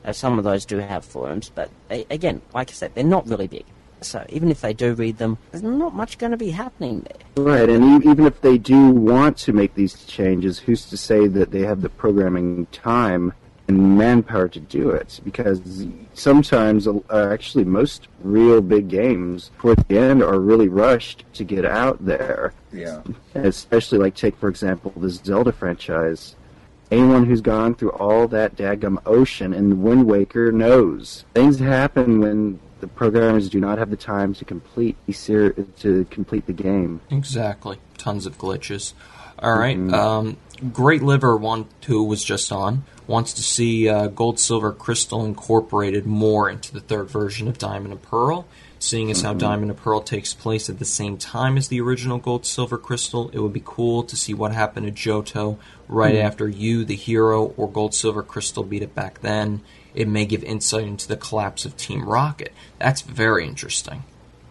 Uh, 0.04 0.12
some 0.12 0.38
of 0.38 0.44
those 0.44 0.66
do 0.66 0.78
have 0.78 1.04
forums, 1.04 1.52
but 1.54 1.70
a- 1.90 2.06
again, 2.10 2.42
like 2.54 2.70
I 2.70 2.74
said, 2.74 2.94
they're 2.94 3.04
not 3.04 3.28
really 3.28 3.48
big. 3.48 3.66
So 4.02 4.24
even 4.30 4.52
if 4.52 4.62
they 4.62 4.74
do 4.74 4.94
read 4.94 5.18
them, 5.18 5.38
there's 5.52 5.64
not 5.64 5.96
much 5.96 6.18
going 6.18 6.32
to 6.32 6.38
be 6.38 6.52
happening 6.52 7.08
there. 7.08 7.44
Right, 7.44 7.70
and 7.70 8.04
even 8.06 8.26
if 8.26 8.42
they 8.42 8.58
do 8.58 8.90
want 8.90 9.38
to 9.38 9.54
make 9.54 9.74
these 9.74 10.04
changes, 10.06 10.60
who's 10.60 10.86
to 10.90 10.98
say 10.98 11.28
that 11.28 11.52
they 11.52 11.62
have 11.62 11.82
the 11.82 11.90
programming 11.90 12.68
time 12.68 13.34
and 13.68 13.98
manpower 13.98 14.48
to 14.50 14.60
do 14.60 14.90
it? 14.90 15.20
Because 15.24 15.88
sometimes, 16.14 16.88
uh, 16.88 17.02
actually, 17.10 17.64
most 17.64 18.08
real 18.22 18.62
big 18.62 18.88
games, 18.88 19.52
towards 19.60 19.84
the 19.88 19.98
end, 19.98 20.22
are 20.22 20.40
really 20.40 20.68
rushed 20.68 21.26
to 21.34 21.44
get 21.44 21.66
out 21.66 22.04
there. 22.06 22.54
Yeah. 22.72 23.02
Especially, 23.34 23.98
like, 23.98 24.16
take, 24.16 24.38
for 24.38 24.50
example, 24.50 24.94
the 24.96 25.10
Zelda 25.10 25.52
franchise. 25.52 26.36
Anyone 26.92 27.26
who's 27.26 27.42
gone 27.42 27.74
through 27.74 27.92
all 27.94 28.28
that 28.28 28.56
daggum 28.56 29.02
ocean 29.08 29.54
in 29.54 29.82
Wind 29.82 30.06
Waker 30.06 30.52
knows. 30.52 31.26
Things 31.34 31.58
happen 31.58 32.20
when 32.20 32.60
the 32.80 32.88
programmers 32.88 33.50
do 33.50 33.60
not 33.60 33.80
have 33.80 33.90
the 33.90 33.96
time 33.96 34.36
to 34.36 34.46
complete 34.46 34.96
the 35.08 35.14
ser- 35.14 35.54
to 35.80 36.06
complete 36.12 36.46
the 36.46 36.54
game. 36.54 37.02
Exactly. 37.10 37.80
Tons 37.98 38.28
of 38.28 38.38
glitches. 38.38 38.94
All 39.40 39.58
right. 39.58 39.78
Um, 39.92 40.38
Great 40.72 41.02
Liver 41.02 41.36
one 41.36 41.68
Two 41.82 42.04
was 42.04 42.24
just 42.24 42.52
on 42.52 42.84
wants 43.08 43.34
to 43.34 43.44
see 43.44 43.88
uh, 43.88 44.08
Gold, 44.08 44.40
Silver, 44.40 44.72
Crystal 44.72 45.26
incorporated 45.26 46.06
more 46.06 46.50
into 46.50 46.74
the 46.74 46.80
third 46.80 47.10
version 47.10 47.48
of 47.48 47.58
Diamond 47.58 47.94
and 47.94 48.02
Pearl. 48.02 48.48
Seeing 48.78 49.10
as 49.10 49.22
how 49.22 49.34
Diamond 49.34 49.72
and 49.72 49.80
Pearl 49.80 50.02
takes 50.02 50.34
place 50.34 50.70
at 50.70 50.80
the 50.80 50.86
same 50.86 51.18
time 51.18 51.58
as 51.58 51.70
the 51.70 51.82
original 51.82 52.20
Gold, 52.20 52.46
Silver, 52.46 52.78
Crystal, 52.78 53.30
it 53.30 53.40
would 53.40 53.54
be 53.54 53.64
cool 53.64 54.04
to 54.04 54.16
see 54.16 54.34
what 54.34 54.52
happened 54.52 54.86
to 54.86 54.92
Johto 54.92 55.58
right 55.88 56.16
after 56.18 56.48
you, 56.48 56.86
the 56.86 56.96
hero, 56.96 57.54
or 57.58 57.72
Gold, 57.72 57.96
Silver, 57.96 58.22
Crystal 58.22 58.64
beat 58.64 58.84
it 58.84 58.94
back 58.94 59.22
then. 59.22 59.62
It 59.96 60.08
may 60.08 60.26
give 60.26 60.44
insight 60.44 60.84
into 60.84 61.08
the 61.08 61.18
collapse 61.18 61.66
of 61.66 61.78
Team 61.78 62.08
Rocket. 62.08 62.54
That's 62.78 63.02
very 63.02 63.48
interesting. 63.48 64.04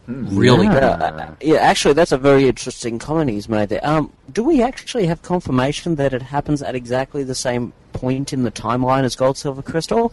Really 0.06 0.66
Yeah, 0.66 0.72
good. 0.74 0.82
uh, 0.82 1.26
yeah, 1.40 1.56
actually, 1.56 1.94
that's 1.94 2.12
a 2.12 2.18
very 2.18 2.46
interesting 2.48 2.98
comment 2.98 3.30
he's 3.30 3.48
made 3.48 3.68
there. 3.70 3.80
Um, 3.86 4.12
do 4.32 4.42
we 4.44 4.62
actually 4.62 5.06
have 5.06 5.22
confirmation 5.22 5.94
that 5.96 6.12
it 6.12 6.22
happens 6.22 6.62
at 6.62 6.74
exactly 6.74 7.22
the 7.24 7.34
same 7.34 7.72
point 7.92 8.32
in 8.32 8.42
the 8.42 8.50
timeline 8.50 9.04
as 9.04 9.16
Gold, 9.16 9.36
Silver, 9.38 9.62
Crystal? 9.62 10.12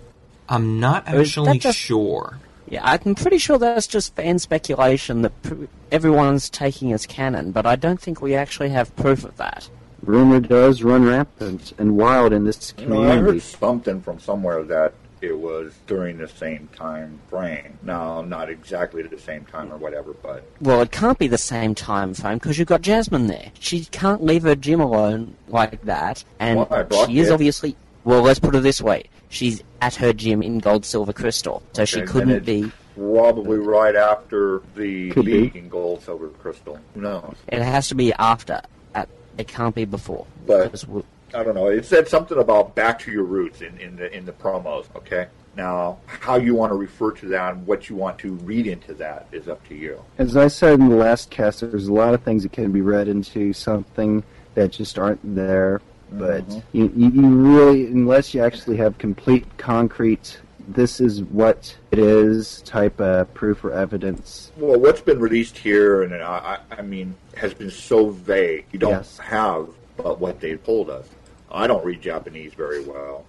I'm 0.50 0.80
not 0.80 1.08
actually 1.08 1.60
just- 1.60 1.78
sure. 1.78 2.38
Yeah, 2.70 2.82
I'm 2.84 3.16
pretty 3.16 3.38
sure 3.38 3.58
that's 3.58 3.86
just 3.88 4.16
fan 4.16 4.40
speculation 4.40 5.24
that 5.24 5.42
pr- 5.44 5.66
everyone's 5.92 6.50
taking 6.50 6.94
as 6.94 7.06
canon, 7.06 7.52
but 7.52 7.66
I 7.66 7.76
don't 7.76 8.00
think 8.00 8.22
we 8.22 8.34
actually 8.34 8.70
have 8.70 8.96
proof 8.96 9.26
of 9.26 9.36
that. 9.38 9.70
Rumor 10.04 10.40
does 10.40 10.82
run 10.82 11.04
rampant 11.06 11.74
and 11.78 11.98
wild 11.98 12.32
in 12.32 12.46
this 12.46 12.74
You 12.78 12.86
know, 12.88 13.04
I 13.04 13.08
heard 13.08 13.16
community. 13.18 13.40
something 13.42 14.02
from 14.02 14.20
somewhere 14.20 14.64
that 14.64 14.94
it 15.22 15.38
was 15.38 15.74
during 15.88 16.18
the 16.18 16.28
same 16.28 16.68
time 16.76 17.20
frame. 17.30 17.78
Now, 17.84 18.22
not 18.22 18.50
exactly 18.50 19.04
at 19.04 19.10
the 19.12 19.20
same 19.20 19.46
time 19.46 19.72
or 19.72 19.78
whatever, 19.78 20.14
but 20.22 20.44
Well, 20.60 20.82
it 20.82 20.92
can't 20.92 21.18
be 21.20 21.28
the 21.28 21.38
same 21.38 21.76
time 21.76 22.14
frame 22.14 22.38
because 22.38 22.58
you've 22.58 22.68
got 22.68 22.82
Jasmine 22.82 23.28
there. 23.28 23.52
She 23.60 23.86
can't 23.86 24.24
leave 24.24 24.44
her 24.44 24.56
gym 24.56 24.80
alone 24.82 25.36
like 25.48 25.82
that, 25.84 26.24
and 26.40 26.60
Why? 26.60 26.84
Brock 26.84 27.08
she 27.10 27.20
is 27.20 27.28
did. 27.28 27.34
obviously. 27.34 27.76
Well, 28.04 28.22
let's 28.24 28.40
put 28.40 28.56
it 28.56 28.64
this 28.64 28.82
way: 28.82 29.04
she's 29.30 29.62
at 29.80 29.96
her 29.96 30.12
gym 30.14 30.42
in 30.42 30.58
Gold, 30.60 30.86
Silver, 30.86 31.14
Crystal, 31.14 31.62
so 31.74 31.86
she 31.86 32.02
couldn't 32.02 32.46
be. 32.46 32.72
probably 32.96 33.58
right 33.60 33.96
after 33.96 34.62
the 34.76 35.12
Could 35.12 35.26
be. 35.26 35.52
in 35.56 35.70
gold, 35.70 36.02
silver, 36.04 36.28
crystal. 36.30 36.80
Who 36.96 37.02
knows? 37.02 37.36
It 37.48 37.62
has 37.62 37.88
to 37.90 37.96
be 37.96 38.12
after. 38.14 38.62
At, 38.94 39.08
it 39.38 39.48
can't 39.48 39.74
be 39.76 39.86
before. 39.86 40.26
But- 40.46 40.66
because 40.66 40.88
we- 40.88 41.04
I 41.34 41.44
don't 41.44 41.56
know. 41.56 41.68
It 41.68 41.86
said 41.86 42.08
something 42.08 42.38
about 42.38 42.76
back 42.76 43.00
to 43.00 43.12
your 43.12 43.24
roots 43.24 43.62
in, 43.62 43.78
in 43.78 43.96
the 43.96 44.16
in 44.16 44.26
the 44.26 44.32
promos. 44.32 44.86
Okay. 44.96 45.28
Now, 45.56 46.00
how 46.06 46.36
you 46.38 46.56
want 46.56 46.72
to 46.72 46.78
refer 46.78 47.12
to 47.12 47.28
that 47.28 47.54
and 47.54 47.68
what 47.68 47.90
you 47.90 47.96
want 47.96 48.18
to 48.20 48.34
read 48.36 48.68
into 48.68 48.94
that 48.96 49.28
is 49.34 49.50
up 49.50 49.68
to 49.68 49.76
you. 49.76 50.02
As 50.18 50.38
I 50.38 50.48
said 50.48 50.80
in 50.80 50.88
the 50.88 50.96
last 50.96 51.30
cast, 51.30 51.60
there's 51.60 51.90
a 51.90 51.94
lot 51.94 52.14
of 52.14 52.24
things 52.24 52.44
that 52.44 52.54
can 52.54 52.72
be 52.72 52.80
read 52.80 53.10
into 53.10 53.52
something 53.52 54.24
that 54.56 54.72
just 54.72 54.98
aren't 54.98 55.20
there. 55.36 55.82
But 56.10 56.48
mm-hmm. 56.48 56.78
you, 56.78 56.94
you, 56.96 57.10
you 57.10 57.28
really, 57.28 57.88
unless 57.88 58.34
you 58.34 58.42
actually 58.44 58.78
have 58.78 58.98
complete 58.98 59.46
concrete, 59.58 60.40
this 60.70 61.02
is 61.02 61.22
what 61.24 61.78
it 61.92 62.00
is 62.00 62.62
type 62.62 63.00
of 63.02 63.34
proof 63.34 63.66
or 63.66 63.74
evidence. 63.74 64.54
Well, 64.56 64.80
what's 64.80 65.02
been 65.02 65.20
released 65.20 65.58
here, 65.58 66.04
and 66.04 66.14
I, 66.16 66.60
I 66.72 66.78
I 66.78 66.82
mean, 66.82 67.16
has 67.36 67.54
been 67.54 67.72
so 67.72 68.10
vague. 68.10 68.66
You 68.72 68.80
don't 68.80 68.92
Yes. 68.92 69.18
have 69.18 69.70
but 69.98 70.20
what 70.20 70.40
they've 70.40 70.64
told 70.64 70.90
us. 70.90 71.08
I 71.54 71.68
don't 71.68 71.84
read 71.86 72.02
Japanese 72.02 72.54
very 72.54 72.84
well. 72.84 73.26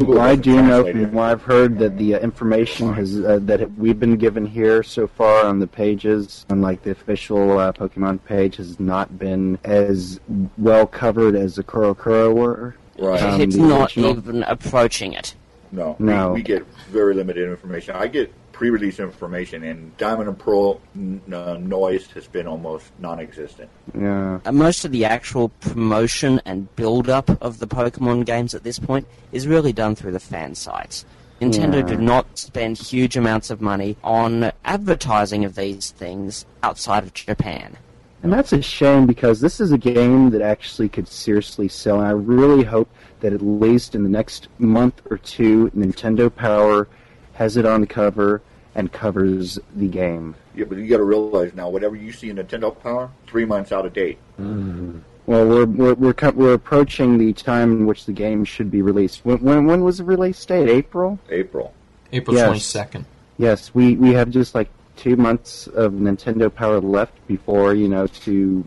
Well, 0.00 0.20
I 0.20 0.34
do 0.34 0.54
know 0.62 0.82
Translated. 0.82 1.02
from 1.08 1.12
what 1.12 1.24
I've 1.30 1.42
heard 1.42 1.78
that 1.78 1.98
the 1.98 2.14
uh, 2.14 2.18
information 2.20 2.94
has 2.94 3.20
uh, 3.20 3.38
that 3.42 3.60
it, 3.60 3.70
we've 3.76 4.00
been 4.00 4.16
given 4.16 4.46
here 4.46 4.82
so 4.82 5.06
far 5.06 5.44
on 5.44 5.58
the 5.58 5.66
pages, 5.66 6.46
unlike 6.48 6.82
the 6.82 6.90
official 6.92 7.58
uh, 7.58 7.70
Pokemon 7.70 8.24
page, 8.24 8.56
has 8.56 8.80
not 8.80 9.18
been 9.18 9.58
as 9.64 10.20
well 10.56 10.86
covered 10.86 11.36
as 11.36 11.56
the 11.56 11.64
CoroCoro 11.64 12.34
were. 12.34 12.76
Right. 12.98 13.22
Um, 13.22 13.40
it's 13.42 13.56
not 13.56 13.90
original- 13.90 14.10
even 14.16 14.42
approaching 14.44 15.12
it. 15.12 15.34
No, 15.70 15.96
No. 15.98 16.28
We, 16.28 16.34
we 16.36 16.42
get 16.42 16.64
very 16.90 17.12
limited 17.14 17.48
information. 17.50 17.94
I 17.96 18.06
get 18.06 18.32
pre-release 18.54 19.00
information, 19.00 19.64
and 19.64 19.94
Diamond 19.98 20.28
and 20.28 20.38
Pearl 20.38 20.80
n- 20.94 21.20
uh, 21.30 21.58
noise 21.60 22.06
has 22.12 22.26
been 22.28 22.46
almost 22.46 22.90
non-existent. 23.00 23.68
Yeah. 23.98 24.38
Uh, 24.46 24.52
most 24.52 24.84
of 24.84 24.92
the 24.92 25.04
actual 25.04 25.48
promotion 25.60 26.40
and 26.44 26.74
build-up 26.76 27.28
of 27.42 27.58
the 27.58 27.66
Pokemon 27.66 28.24
games 28.24 28.54
at 28.54 28.62
this 28.62 28.78
point 28.78 29.06
is 29.32 29.46
really 29.48 29.72
done 29.72 29.94
through 29.96 30.12
the 30.12 30.20
fan 30.20 30.54
sites. 30.54 31.04
Nintendo 31.40 31.78
Yeah. 31.80 31.96
do 31.96 31.96
not 31.98 32.38
spend 32.38 32.78
huge 32.78 33.16
amounts 33.16 33.50
of 33.50 33.60
money 33.60 33.96
on 34.04 34.52
advertising 34.64 35.44
of 35.44 35.56
these 35.56 35.90
things 35.90 36.46
outside 36.62 37.02
of 37.02 37.12
Japan. 37.12 37.76
And 38.22 38.32
that's 38.32 38.52
a 38.52 38.62
shame 38.62 39.04
because 39.06 39.40
this 39.40 39.60
is 39.60 39.72
a 39.72 39.76
game 39.76 40.30
that 40.30 40.40
actually 40.40 40.88
could 40.88 41.08
seriously 41.08 41.68
sell. 41.68 41.98
And 41.98 42.06
I 42.06 42.12
really 42.12 42.62
hope 42.62 42.88
that 43.20 43.32
at 43.32 43.42
least 43.42 43.94
in 43.96 44.04
the 44.04 44.08
next 44.08 44.48
month 44.58 45.02
or 45.10 45.18
two, 45.18 45.70
Nintendo 45.76 46.34
Power 46.34 46.86
has 47.34 47.56
it 47.56 47.66
on 47.66 47.80
the 47.80 47.86
cover 47.86 48.42
and 48.74 48.92
covers 48.92 49.58
the 49.76 49.86
game. 49.88 50.34
Yeah, 50.54 50.64
but 50.64 50.78
you 50.78 50.88
got 50.88 50.96
to 50.98 51.04
realize 51.04 51.54
now, 51.54 51.68
whatever 51.68 51.94
you 51.96 52.12
see 52.12 52.30
in 52.30 52.36
Nintendo 52.36 52.76
Power, 52.82 53.10
three 53.26 53.44
months 53.44 53.70
out 53.72 53.86
of 53.86 53.92
date. 53.92 54.18
Well, 54.38 55.48
we're 55.48 55.64
we're 55.64 55.94
we're, 55.94 56.12
co- 56.12 56.32
we're 56.32 56.52
approaching 56.54 57.16
the 57.18 57.32
time 57.32 57.72
in 57.72 57.86
which 57.86 58.04
the 58.04 58.12
game 58.12 58.44
should 58.44 58.70
be 58.70 58.82
released. 58.82 59.24
When 59.24 59.38
when, 59.40 59.66
when 59.66 59.82
was 59.82 59.98
the 59.98 60.04
release 60.04 60.44
date? 60.44 60.68
April? 60.68 61.18
April. 61.30 61.72
April 62.12 62.36
Yes. 62.36 62.50
22nd. 62.72 63.04
Yes, 63.38 63.74
we 63.74 63.96
we 63.96 64.12
have 64.12 64.30
just 64.30 64.54
like 64.54 64.68
two 64.96 65.16
months 65.16 65.66
of 65.68 65.92
Nintendo 65.92 66.54
Power 66.54 66.80
left 66.80 67.14
before 67.26 67.74
you 67.74 67.88
know 67.88 68.06
to 68.06 68.64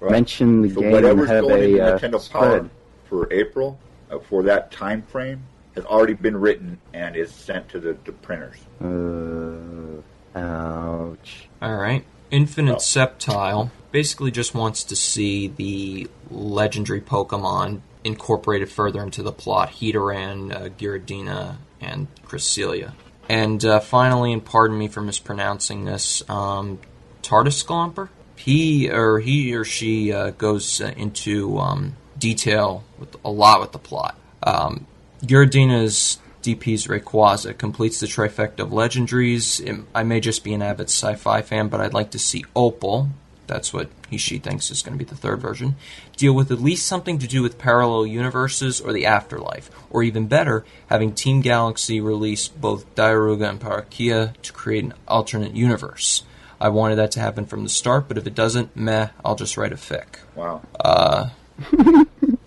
Right. 0.00 0.12
mention 0.12 0.62
the 0.62 0.70
So 0.70 0.80
game 0.80 0.94
and 0.94 1.28
have 1.28 1.42
going 1.44 1.50
a 1.62 1.64
into 1.66 1.82
uh, 1.84 1.98
Nintendo 1.98 2.20
spread. 2.20 2.42
Power 2.62 2.70
for 3.06 3.30
April, 3.30 3.78
uh, 4.10 4.18
for 4.18 4.42
that 4.44 4.72
time 4.72 5.02
frame, 5.02 5.42
has 5.74 5.84
already 5.84 6.14
been 6.14 6.36
written 6.36 6.78
and 6.92 7.16
is 7.16 7.32
sent 7.32 7.68
to 7.70 7.80
the, 7.80 7.96
the 8.04 8.12
printers. 8.12 8.56
Uh, 8.82 10.38
ouch. 10.38 11.48
All 11.62 11.76
right. 11.76 12.04
Infinite 12.30 12.76
Oh. 12.76 12.78
Sceptile 12.78 13.70
basically 13.90 14.30
just 14.30 14.54
wants 14.54 14.84
to 14.84 14.96
see 14.96 15.48
the 15.48 16.08
legendary 16.30 17.00
Pokemon 17.00 17.80
incorporated 18.04 18.70
further 18.70 19.02
into 19.02 19.22
the 19.22 19.32
plot 19.32 19.70
Heatran, 19.70 20.54
uh, 20.54 20.68
Giratina, 20.70 21.56
and 21.80 22.06
Cresselia. 22.24 22.92
And 23.28 23.64
uh, 23.64 23.80
finally, 23.80 24.32
and 24.32 24.44
pardon 24.44 24.78
me 24.78 24.88
for 24.88 25.00
mispronouncing 25.00 25.84
this, 25.84 26.28
um, 26.28 26.78
Tardisclomper? 27.22 28.08
He 28.36 28.88
or 28.90 29.18
he 29.18 29.54
or 29.54 29.64
she 29.64 30.12
uh, 30.12 30.30
goes 30.30 30.80
uh, 30.80 30.92
into 30.96 31.58
um, 31.58 31.96
detail 32.18 32.84
with 32.98 33.14
a 33.24 33.30
lot 33.30 33.60
with 33.60 33.72
the 33.72 33.78
plot. 33.78 34.18
Um, 34.42 34.86
Giratina's 35.24 36.18
DP's 36.42 36.86
Rayquaza 36.86 37.56
completes 37.56 38.00
the 38.00 38.06
trifecta 38.06 38.60
of 38.60 38.70
legendaries. 38.70 39.60
It- 39.60 39.84
I 39.94 40.02
may 40.02 40.20
just 40.20 40.42
be 40.42 40.54
an 40.54 40.62
avid 40.62 40.88
sci-fi 40.88 41.42
fan, 41.42 41.68
but 41.68 41.80
I'd 41.80 41.94
like 41.94 42.10
to 42.12 42.18
see 42.18 42.44
Opal. 42.56 43.08
That's 43.46 43.72
what 43.72 43.90
he 44.08 44.16
she 44.16 44.38
thinks 44.38 44.70
is 44.70 44.80
going 44.80 44.96
to 44.96 45.04
be 45.04 45.08
the 45.08 45.16
third 45.16 45.40
version. 45.40 45.74
Deal 46.16 46.32
with 46.32 46.52
at 46.52 46.60
least 46.62 46.86
something 46.86 47.18
to 47.18 47.26
do 47.26 47.42
with 47.42 47.58
parallel 47.58 48.06
universes 48.06 48.80
or 48.80 48.92
the 48.92 49.06
afterlife, 49.06 49.70
or 49.90 50.02
even 50.04 50.28
better, 50.28 50.64
having 50.86 51.12
Team 51.12 51.40
Galaxy 51.40 52.00
release 52.00 52.46
both 52.46 52.94
Dialga 52.94 53.48
and 53.50 53.60
Palkia 53.60 54.40
to 54.42 54.52
create 54.52 54.84
an 54.84 54.94
alternate 55.08 55.54
universe. 55.56 56.22
I 56.60 56.68
wanted 56.68 56.96
that 56.96 57.10
to 57.12 57.20
happen 57.20 57.44
from 57.44 57.64
the 57.64 57.68
start, 57.70 58.06
but 58.06 58.18
if 58.18 58.26
it 58.26 58.34
doesn't, 58.36 58.76
meh, 58.76 59.08
I'll 59.24 59.34
just 59.34 59.56
write 59.56 59.72
a 59.72 59.76
fic. 59.76 60.18
Wow. 60.36 60.62
Uh, 60.78 61.30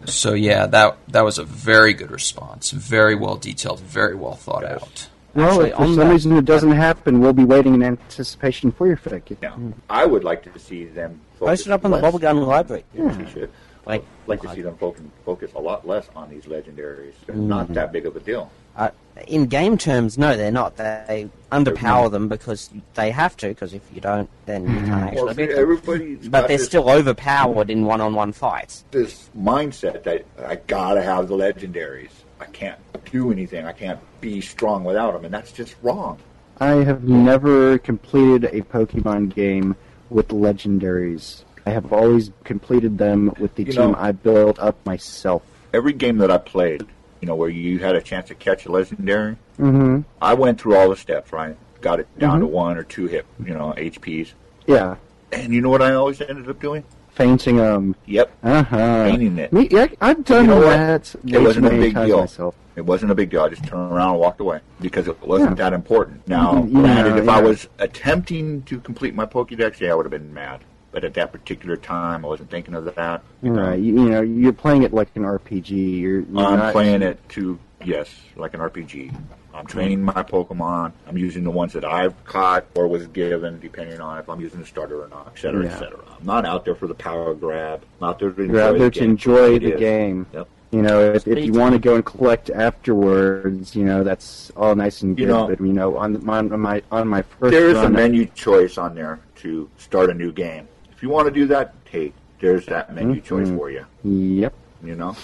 So 0.10 0.34
yeah, 0.34 0.66
that 0.68 0.98
that 1.10 1.24
was 1.24 1.38
a 1.38 1.44
very 1.44 1.94
good 1.94 2.12
response. 2.12 2.72
Very 2.72 3.16
well 3.16 3.36
detailed, 3.38 3.80
very 3.82 4.16
well 4.16 4.36
thought 4.36 4.64
Yes. 4.64 4.82
out. 4.82 5.10
Well, 5.36 5.48
Actually, 5.50 5.70
if 5.72 5.76
for 5.78 5.86
some 5.86 5.96
that- 5.96 6.12
reason 6.12 6.38
it 6.38 6.46
doesn't 6.46 6.72
happen, 6.72 7.20
we'll 7.20 7.34
be 7.34 7.44
waiting 7.46 7.74
in 7.74 7.82
anticipation 7.84 8.72
for 8.72 8.86
your 8.86 8.98
fic. 8.98 9.36
Now, 9.42 9.58
I 9.90 10.06
would 10.06 10.24
like 10.24 10.44
to 10.54 10.60
see 10.60 10.86
them 10.86 11.22
focus 11.40 11.62
Post 11.62 11.68
it 11.68 11.72
up 11.74 11.86
in 11.86 11.92
the 11.92 11.98
less- 11.98 12.14
Bubblegum 12.14 12.46
Library. 12.46 12.84
Yes, 12.94 13.18
you 13.18 13.28
should. 13.34 13.50
Like, 13.86 14.02
I'd 14.02 14.28
like 14.30 14.42
to 14.44 14.50
see 14.54 14.62
them 14.62 14.78
focus, 14.78 15.02
focus 15.26 15.52
a 15.56 15.60
lot 15.60 15.88
less 15.88 16.08
on 16.16 16.30
these 16.30 16.44
legendaries. 16.44 17.14
They're 17.26 17.36
not 17.36 17.74
that 17.74 17.92
big 17.92 18.06
of 18.06 18.16
a 18.16 18.20
deal. 18.20 18.50
Uh, 18.78 18.90
in 19.28 19.46
game 19.46 19.78
terms, 19.78 20.18
no, 20.18 20.36
they're 20.36 20.52
not. 20.52 20.78
They 20.78 21.30
underpower 21.52 22.10
them 22.12 22.28
because 22.28 22.70
they 22.96 23.12
have 23.12 23.38
to. 23.38 23.50
Because 23.50 23.74
if 23.74 23.82
you 23.94 24.02
don't, 24.02 24.30
then 24.46 24.64
you 24.64 24.68
can't 24.70 24.86
mm-hmm. 24.86 24.94
actually 24.94 25.24
Well, 25.24 25.34
beat 25.34 26.20
them. 26.22 26.32
But 26.32 26.48
they're 26.48 26.58
this, 26.58 26.66
still 26.66 26.90
overpowered 26.90 27.70
in 27.70 27.86
one-on-one 27.86 28.32
fights. 28.34 28.86
this 28.92 29.30
mindset 29.38 30.04
that 30.04 30.26
I 30.46 30.56
gotta 30.56 31.02
have 31.02 31.28
the 31.28 31.36
legendaries. 31.36 32.12
I 32.40 32.46
can't 32.46 32.80
do 33.12 33.32
anything. 33.32 33.66
I 33.66 33.72
can't 33.72 34.00
be 34.20 34.42
strong 34.42 34.84
without 34.84 35.14
them, 35.14 35.26
and 35.26 35.34
that's 35.34 35.52
just 35.52 35.76
wrong. 35.82 36.20
I 36.60 36.84
have 36.84 37.04
never 37.04 37.78
completed 37.78 38.46
a 38.46 38.62
Pokemon 38.62 39.34
game 39.34 39.76
with 40.10 40.30
legendaries. 40.30 41.44
I 41.66 41.72
have 41.72 41.94
always 41.94 42.32
completed 42.44 42.98
them 42.98 43.34
with 43.40 43.56
the 43.56 43.64
You 43.64 43.74
team 43.74 43.92
know- 43.92 43.98
I 43.98 44.12
built 44.12 44.60
up 44.60 44.76
myself. 44.86 45.44
Every 45.74 45.94
game 45.94 46.18
that 46.20 46.30
I 46.30 46.38
played, 46.38 46.84
you 47.24 47.28
know, 47.28 47.36
where 47.36 47.48
you 47.48 47.80
had 47.80 47.96
a 47.96 48.02
chance 48.02 48.28
to 48.28 48.36
catch 48.36 48.66
a 48.66 48.72
legendary, 48.72 49.38
Mm-hmm. 49.58 50.02
I 50.22 50.34
went 50.34 50.60
through 50.60 50.76
all 50.76 50.90
the 50.90 50.98
steps, 50.98 51.32
right? 51.32 51.56
Got 51.80 52.02
it 52.02 52.20
down 52.20 52.42
to 52.42 52.46
one 52.46 52.76
or 52.78 52.84
two 52.84 53.06
hit, 53.06 53.26
you 53.46 53.54
know, 53.54 53.74
HPs. 53.78 54.34
Yeah, 54.68 54.96
And 55.32 55.54
you 55.54 55.62
know 55.62 55.70
what 55.70 55.82
I 55.82 55.94
always 55.94 56.20
ended 56.20 56.50
up 56.50 56.60
doing? 56.60 56.84
fainting 57.12 57.62
um. 57.62 57.96
Yep, 58.08 58.30
Uh 58.44 58.64
huh. 58.64 59.04
Fainting 59.06 59.38
it. 59.38 59.54
Me, 59.54 59.70
yeah, 59.72 59.88
I've 60.02 60.26
done 60.26 60.46
You 60.46 60.52
know 60.52 60.58
what? 60.58 60.70
that. 60.72 61.16
It 61.26 61.40
wasn't 61.40 61.68
a 61.68 61.70
big 61.70 61.94
deal. 61.94 62.20
myself. 62.22 62.56
It 62.76 62.82
wasn't 62.86 63.12
a 63.12 63.16
big 63.16 63.30
deal. 63.30 63.44
I 63.44 63.50
just 63.50 63.64
turned 63.64 63.94
around 63.94 64.10
and 64.16 64.20
walked 64.20 64.42
away 64.42 64.60
because 64.82 65.08
it 65.08 65.22
wasn't 65.26 65.52
Yeah. 65.52 65.64
that 65.70 65.74
important. 65.74 66.28
Now, 66.28 66.56
Mhm, 66.56 66.74
granted, 66.74 67.16
yeah, 67.16 67.22
if 67.22 67.30
I 67.30 67.40
was 67.42 67.70
attempting 67.80 68.64
to 68.64 68.80
complete 68.82 69.16
my 69.16 69.26
Pokédex, 69.28 69.80
yeah, 69.80 69.92
I 69.92 69.96
would 69.96 70.06
have 70.06 70.12
been 70.12 70.34
mad. 70.34 70.60
But 70.94 71.04
at 71.04 71.16
that 71.16 71.32
particular 71.34 71.76
time, 71.76 72.24
I 72.24 72.28
wasn't 72.30 72.50
thinking 72.52 72.76
of 72.76 72.86
that. 72.96 73.24
You 73.42 73.50
know, 73.52 73.62
Right, 73.64 73.80
you, 73.80 73.96
you 73.96 74.10
know, 74.10 74.22
you're 74.22 74.54
playing 74.54 74.84
it 74.84 74.94
like 74.94 75.10
an 75.16 75.24
RPG. 75.24 75.72
You're, 76.00 76.22
you're 76.22 76.46
I'm 76.46 76.60
not, 76.60 76.72
playing 76.72 77.02
it 77.02 77.18
to 77.30 77.60
yes, 77.84 78.10
like 78.38 78.54
an 78.54 78.60
RPG. 78.62 79.12
I'm 79.14 79.28
I'm 79.56 79.66
training 79.68 80.02
my 80.04 80.14
Pokemon. 80.14 80.94
I'm 81.08 81.18
using 81.18 81.44
the 81.44 81.52
ones 81.52 81.74
that 81.74 81.84
I've 81.86 82.24
caught 82.26 82.66
or 82.76 82.88
was 82.88 83.06
given, 83.08 83.60
depending 83.60 84.00
on 84.02 84.18
if 84.20 84.28
I'm 84.30 84.40
using 84.40 84.60
the 84.60 84.66
starter 84.66 85.04
or 85.04 85.08
not, 85.10 85.32
et 85.36 85.40
cetera, 85.40 85.64
Yeah. 85.66 85.76
et 85.76 85.80
cetera. 85.80 86.00
I'm 86.20 86.26
not 86.26 86.46
out 86.46 86.64
there 86.66 86.74
for 86.76 86.88
the 86.88 86.96
power 86.96 87.34
grab. 87.36 87.84
I'm 88.02 88.10
out 88.10 88.20
there 88.20 88.32
to 88.32 88.42
enjoy 88.42 88.54
You're 88.54 88.62
out 88.64 88.74
the 88.74 88.80
there 88.80 88.90
game 88.90 89.04
to 89.04 89.10
enjoy 89.10 89.60
the 89.60 89.72
game. 89.76 90.26
Yep. 90.34 90.48
You 90.72 90.82
know, 90.82 91.14
if, 91.14 91.28
if 91.28 91.46
you 91.46 91.54
want 91.54 91.74
to 91.74 91.80
go 91.80 91.94
and 91.96 92.04
collect 92.06 92.50
afterwards, 92.50 93.76
you 93.76 93.86
know 93.86 94.04
that's 94.04 94.52
all 94.56 94.76
nice 94.76 95.02
and 95.02 95.18
You 95.20 95.26
good. 95.26 95.32
know- 95.32 95.48
but 95.48 95.60
you 95.60 95.74
know, 95.74 95.98
on 95.98 96.24
my 96.26 96.38
on 96.40 96.60
my 96.60 96.82
on 96.92 97.08
my 97.08 97.22
first 97.24 97.52
There 97.52 97.70
is 97.70 97.78
a 97.78 97.84
run, 97.84 97.94
menu 97.94 98.26
choice 98.28 98.78
on 98.78 98.96
there 98.96 99.20
to 99.38 99.70
start 99.78 100.10
a 100.10 100.14
new 100.14 100.32
game. 100.32 100.68
If 101.04 101.08
you 101.08 101.12
want 101.14 101.28
to 101.28 101.34
do 101.34 101.46
that, 101.48 101.74
hey, 101.92 102.14
there's 102.40 102.66
that 102.68 102.96
menu 102.96 103.20
choice 103.20 103.50
Mhm. 103.50 103.58
for 103.58 103.70
you. 103.70 103.86
Yep. 104.06 104.54
You 104.86 104.96
know, 104.96 105.18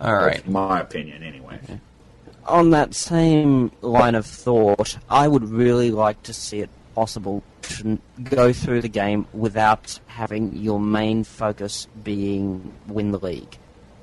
All 0.00 0.14
right. 0.14 0.34
that's 0.36 0.46
my 0.46 0.78
opinion, 0.78 1.24
anyways. 1.24 1.58
on 2.46 2.70
that 2.70 2.94
same 2.94 3.72
line 3.82 4.14
of 4.14 4.24
thought, 4.24 4.96
I 5.10 5.26
would 5.26 5.48
really 5.50 5.90
like 5.90 6.22
to 6.22 6.32
see 6.32 6.60
it 6.60 6.70
possible 6.94 7.42
to 7.62 7.98
go 8.22 8.52
through 8.52 8.80
the 8.82 8.88
game 8.88 9.26
without 9.32 9.98
having 10.06 10.54
your 10.54 10.78
main 10.78 11.24
focus 11.24 11.88
being 12.04 12.72
win 12.86 13.10
the 13.10 13.18
league. 13.18 13.58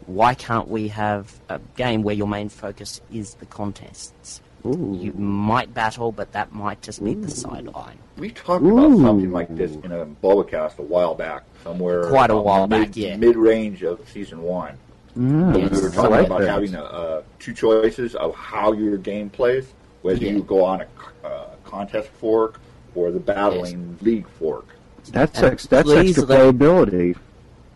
Why 0.07 0.33
can't 0.33 0.67
we 0.67 0.89
have 0.89 1.39
a 1.47 1.61
game 1.77 2.03
where 2.03 2.13
your 2.13 2.27
main 2.27 2.49
focus 2.49 2.99
is 3.09 3.35
the 3.35 3.45
contests? 3.45 4.41
Ooh. 4.65 4.97
You 4.99 5.13
might 5.13 5.73
battle, 5.73 6.11
but 6.11 6.31
that 6.33 6.53
might 6.53 6.81
just 6.81 7.03
be 7.03 7.13
the 7.13 7.29
sideline. 7.29 7.97
We 8.17 8.31
talked 8.31 8.65
about 8.65 8.91
Ooh. 8.91 9.01
something 9.01 9.31
like 9.31 9.55
this 9.55 9.71
in 9.75 9.91
a 9.91 10.05
Bulbacast 10.05 10.79
a 10.79 10.81
while 10.81 11.13
back, 11.15 11.43
somewhere 11.63 12.05
Quite 12.09 12.31
a 12.31 12.37
while 12.37 12.67
mid, 12.67 12.87
back, 12.87 12.95
yeah. 12.97 13.15
mid-range 13.17 13.83
of 13.83 13.99
season 14.09 14.41
one. 14.41 14.77
Mm, 15.17 15.57
Yes. 15.57 15.71
we 15.71 15.81
were 15.81 15.89
talking 15.91 16.11
like 16.11 16.25
about 16.25 16.41
that. 16.41 16.49
having 16.49 16.75
a, 16.75 16.83
uh, 16.83 17.21
two 17.39 17.53
choices 17.53 18.15
of 18.15 18.33
how 18.35 18.73
your 18.73 18.97
game 18.97 19.29
plays, 19.29 19.73
whether 20.01 20.23
Yeah. 20.25 20.31
you 20.31 20.43
go 20.43 20.63
on 20.63 20.81
a 20.81 21.27
uh, 21.27 21.45
contest 21.63 22.09
fork 22.19 22.59
or 22.95 23.11
the 23.11 23.19
battling 23.19 23.97
league 24.01 24.27
fork. 24.39 24.67
That's 25.11 25.37
And 25.39 25.51
ex- 25.53 25.67
that's 25.67 25.89
extra 25.91 26.23
let- 26.23 26.55
playability. 26.55 27.15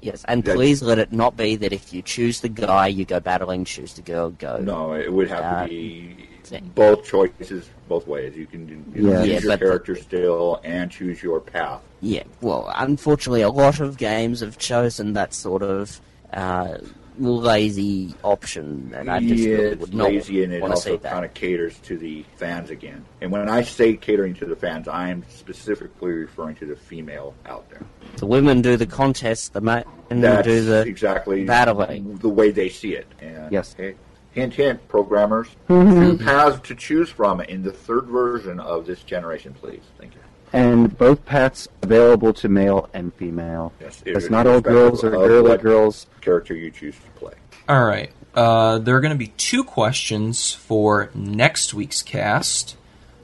Yes, 0.01 0.23
and 0.27 0.45
Yeah. 0.45 0.53
please 0.53 0.81
let 0.81 0.97
it 0.97 1.11
not 1.11 1.35
be 1.35 1.55
that 1.57 1.73
if 1.73 1.91
you 1.93 2.01
choose 2.01 2.39
the 2.41 2.49
guy, 2.49 2.87
you 2.87 3.03
go 3.05 3.19
battling, 3.19 3.65
choose 3.65 3.93
the 3.93 4.01
girl, 4.01 4.29
go. 4.29 4.57
No, 4.57 4.93
it 4.93 5.11
would 5.11 5.27
have 5.27 5.43
Uh, 5.43 5.63
to 5.63 5.69
be 5.69 6.15
thing. 6.43 6.71
both 6.73 7.03
choices, 7.03 7.69
both 7.89 8.07
ways. 8.07 8.33
You 8.35 8.45
can 8.45 8.67
you 8.95 9.09
Yeah. 9.09 9.19
can 9.19 9.27
Yeah, 9.27 9.33
choose 9.35 9.43
your 9.43 9.51
but 9.51 9.59
the- 9.59 9.65
character 9.65 9.95
still 9.95 10.61
and 10.63 10.89
choose 10.89 11.21
your 11.21 11.41
path. 11.41 11.81
Yeah, 12.01 12.23
well, 12.41 12.71
unfortunately, 12.77 13.41
a 13.41 13.49
lot 13.49 13.81
of 13.81 13.97
games 13.97 14.39
have 14.39 14.57
chosen 14.57 15.13
that 15.13 15.33
sort 15.33 15.63
of 15.63 15.99
uh, 16.31 16.77
lazy 17.19 18.15
option, 18.23 18.91
and 18.95 19.09
I 19.11 19.19
just 19.19 19.43
yeah, 19.43 19.55
really 19.55 19.65
it's 19.71 19.81
would 19.81 19.93
not 19.93 20.03
lazy 20.11 20.43
and 20.43 20.53
it 20.53 20.61
want 20.61 20.75
to 20.75 20.81
see 20.81 20.91
also 20.91 21.01
that. 21.03 21.11
kind 21.11 21.25
of 21.25 21.33
caters 21.33 21.77
to 21.79 21.97
the 21.97 22.23
fans 22.37 22.69
again. 22.69 23.05
And 23.21 23.31
when 23.31 23.47
I 23.49 23.61
say 23.61 23.95
catering 23.95 24.33
to 24.35 24.45
the 24.45 24.55
fans, 24.55 24.87
I 24.87 25.09
am 25.09 25.23
specifically 25.29 26.11
referring 26.11 26.55
to 26.57 26.65
the 26.65 26.75
female 26.75 27.35
out 27.45 27.69
there. 27.69 27.81
The 28.17 28.25
women 28.25 28.61
do 28.61 28.77
the 28.77 28.85
contest, 28.87 29.53
the 29.53 29.61
men 29.61 29.83
That's 30.09 30.47
do 30.47 30.63
the 30.63 30.81
exactly 30.81 31.43
battling. 31.45 32.17
the 32.17 32.29
way 32.29 32.51
they 32.51 32.69
see 32.69 32.95
it. 32.95 33.07
And 33.21 33.51
Yes. 33.51 33.73
hey, 33.77 33.95
hint, 34.31 34.53
hint, 34.53 34.87
programmers. 34.87 35.47
Mm-hmm. 35.67 36.01
Two 36.17 36.17
paths 36.23 36.59
to 36.67 36.75
choose 36.75 37.09
from 37.09 37.41
in 37.41 37.63
the 37.63 37.71
third 37.71 38.05
version 38.05 38.59
of 38.59 38.85
this 38.85 39.03
generation, 39.03 39.53
please. 39.53 39.81
Thank 39.97 40.15
you. 40.15 40.21
And 40.51 40.97
both 40.97 41.25
paths 41.25 41.67
available 41.83 42.33
to 42.33 42.49
male 42.49 42.89
and 42.93 43.13
female. 43.13 43.71
Yes, 43.79 44.01
It's 44.05 44.29
not 44.29 44.47
all 44.47 44.61
girls 44.61 45.03
or 45.03 45.13
irrespective 45.13 45.43
girly 45.43 45.57
girls. 45.57 46.07
Character 46.21 46.55
you 46.55 46.71
choose 46.71 46.95
to 46.95 47.19
play. 47.19 47.33
All 47.67 47.83
right. 47.85 48.11
Uh, 48.33 48.79
there 48.79 48.95
are 48.95 49.01
going 49.01 49.11
to 49.13 49.17
be 49.17 49.27
two 49.37 49.63
questions 49.63 50.53
for 50.53 51.09
next 51.13 51.73
week's 51.73 52.01
cast. 52.01 52.75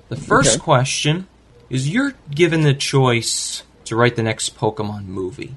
The 0.10 0.16
first 0.16 0.56
Okay. 0.58 0.60
question 0.64 1.28
is 1.70 1.90
you're 1.90 2.14
given 2.30 2.62
the 2.62 2.74
choice 2.76 3.64
to 3.86 3.96
write 3.96 4.16
the 4.16 4.24
next 4.24 4.56
Pokemon 4.58 5.06
movie. 5.08 5.56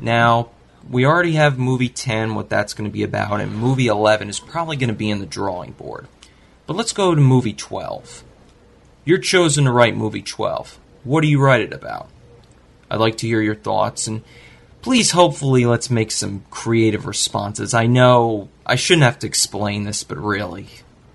Now, 0.00 0.48
we 0.90 1.04
already 1.06 1.32
have 1.32 1.56
movie 1.58 1.88
10, 1.88 2.34
what 2.34 2.48
that's 2.48 2.74
going 2.74 2.88
to 2.88 2.92
be 2.92 3.04
about, 3.04 3.40
and 3.40 3.56
movie 3.56 3.86
11 3.86 4.28
is 4.28 4.40
probably 4.40 4.76
going 4.76 4.88
to 4.88 4.94
be 4.94 5.10
in 5.10 5.20
the 5.20 5.26
drawing 5.26 5.72
board. 5.72 6.08
But 6.66 6.74
let's 6.74 6.92
go 6.92 7.14
to 7.14 7.20
movie 7.20 7.52
12. 7.52 8.24
You're 9.04 9.18
chosen 9.18 9.64
to 9.66 9.72
write 9.72 9.96
movie 9.96 10.22
12. 10.22 10.78
What 11.06 11.22
do 11.22 11.28
you 11.28 11.40
write 11.40 11.60
it 11.60 11.72
about? 11.72 12.08
I'd 12.90 13.00
like 13.00 13.18
to 13.18 13.26
hear 13.26 13.40
your 13.40 13.54
thoughts 13.54 14.06
and 14.08 14.22
please 14.82 15.12
hopefully 15.12 15.66
let's 15.66 15.90
make 15.90 16.10
some 16.10 16.44
creative 16.50 17.06
responses. 17.06 17.74
I 17.74 17.86
know 17.86 18.48
I 18.64 18.76
shouldn't 18.76 19.04
have 19.04 19.18
to 19.20 19.26
explain 19.26 19.84
this, 19.84 20.04
but 20.04 20.18
really, 20.18 20.66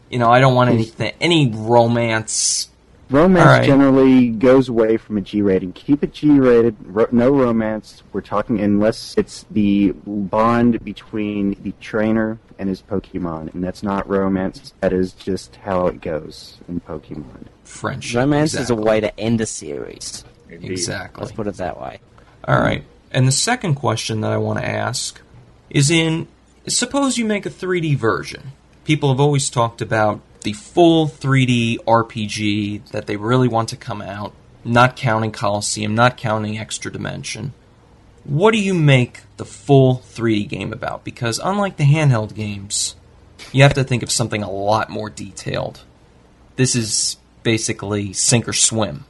you 0.10 0.18
know, 0.18 0.30
I 0.30 0.40
don't 0.40 0.56
want 0.56 0.70
hmm. 0.70 0.76
anything 0.76 1.14
any 1.20 1.52
romance. 1.52 2.70
Romance 3.12 3.46
All 3.46 3.54
right. 3.54 3.66
generally 3.66 4.30
goes 4.30 4.70
away 4.70 4.96
from 4.98 5.18
a 5.18 5.22
G 5.22 5.42
rating. 5.42 5.74
Keep 5.74 6.04
it 6.04 6.14
G 6.14 6.30
rated. 6.32 6.76
Ro- 6.86 7.10
no 7.12 7.30
romance. 7.30 8.04
We're 8.14 8.22
talking 8.22 8.60
unless 8.60 9.14
it's 9.18 9.46
the 9.52 9.92
bond 10.06 10.84
between 10.84 11.62
the 11.62 11.74
trainer 11.82 12.40
and 12.58 12.70
his 12.70 12.82
Pokemon, 12.82 13.54
and 13.54 13.64
that's 13.64 13.84
not 13.84 14.08
romance. 14.08 14.74
That 14.80 14.94
is 14.94 15.12
just 15.12 15.58
how 15.58 15.88
it 15.88 16.00
goes 16.00 16.58
in 16.70 16.80
Pokemon. 16.80 17.48
Friendship. 17.66 18.18
Romance 18.18 18.54
is 18.54 18.70
a 18.70 18.76
way 18.76 19.02
to 19.02 19.20
end 19.20 19.42
a 19.42 19.46
series. 19.46 20.24
Indeed. 20.50 20.72
Exactly. 20.72 21.22
Let's 21.22 21.36
put 21.36 21.48
it 21.48 21.56
that 21.56 21.80
way. 21.80 22.00
All 22.48 22.60
right. 22.60 22.84
And 23.12 23.28
the 23.28 23.32
second 23.34 23.76
question 23.76 24.22
that 24.22 24.32
I 24.32 24.38
want 24.38 24.60
to 24.60 24.66
ask 24.66 25.22
is 25.70 25.90
in 25.90 26.28
suppose 26.68 27.18
you 27.18 27.26
make 27.26 27.46
a 27.46 27.50
3D 27.50 27.98
version. 27.98 28.52
People 28.86 29.10
have 29.10 29.20
always 29.20 29.50
talked 29.50 29.82
about 29.82 30.22
the 30.42 30.54
full 30.54 31.08
3D 31.08 31.78
RPG 31.86 32.90
that 32.92 33.08
they 33.08 33.16
really 33.18 33.48
want 33.48 33.70
to 33.70 33.76
come 33.78 34.02
out, 34.02 34.34
not 34.64 34.96
counting 34.96 35.32
Colosseum, 35.32 35.94
not 35.96 36.18
counting 36.18 36.58
Extra 36.58 36.92
Dimension. 36.92 37.54
What 38.24 38.52
do 38.52 38.60
you 38.60 38.74
make 38.74 39.22
the 39.38 39.46
full 39.46 39.98
3D 39.98 40.48
game 40.48 40.72
about? 40.74 41.04
Because 41.04 41.40
unlike 41.44 41.78
the 41.78 41.84
handheld 41.86 42.36
games, 42.36 42.96
you 43.52 43.64
have 43.64 43.74
to 43.74 43.84
think 43.84 44.04
of 44.04 44.12
something 44.12 44.44
a 44.44 44.52
lot 44.52 44.90
more 44.90 45.10
detailed. 45.10 45.82
This 46.56 46.76
is 46.76 47.18
basically 47.44 48.14
sink 48.14 48.48
or 48.48 48.54
swim. 48.54 49.06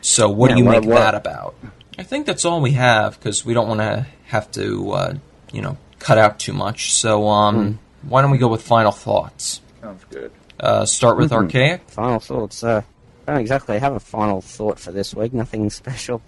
So 0.00 0.28
what 0.28 0.50
Yeah, 0.50 0.56
do 0.56 0.60
you 0.62 0.66
what- 0.66 0.80
make 0.82 0.90
what- 0.90 0.98
that 1.00 1.14
about? 1.14 1.54
I 1.98 2.04
think 2.04 2.26
that's 2.26 2.44
all 2.44 2.60
we 2.60 2.72
have 2.72 3.18
because 3.18 3.44
we 3.44 3.54
don't 3.54 3.66
want 3.66 3.80
to 3.80 4.06
have 4.26 4.50
to, 4.52 4.92
uh, 4.92 5.14
you 5.52 5.60
know, 5.60 5.76
cut 5.98 6.16
out 6.16 6.38
too 6.38 6.52
much. 6.52 6.94
So 6.94 7.28
um, 7.28 7.80
why 8.02 8.22
don't 8.22 8.30
we 8.30 8.38
go 8.38 8.46
with 8.46 8.62
final 8.62 8.92
thoughts? 8.92 9.60
Sounds 9.80 10.04
good. 10.10 10.30
Uh, 10.58 10.84
start 10.84 11.16
with 11.18 11.30
Mhm. 11.30 11.36
Archaic. 11.36 11.82
Final 11.88 12.18
thoughts. 12.20 12.64
Uh, 12.64 12.82
I 13.26 13.32
don't 13.32 13.40
exactly 13.40 13.78
have 13.78 13.94
a 13.94 14.00
final 14.00 14.40
thought 14.40 14.78
for 14.80 14.90
this 14.92 15.14
week. 15.14 15.32
Nothing 15.32 15.70
special, 15.70 16.20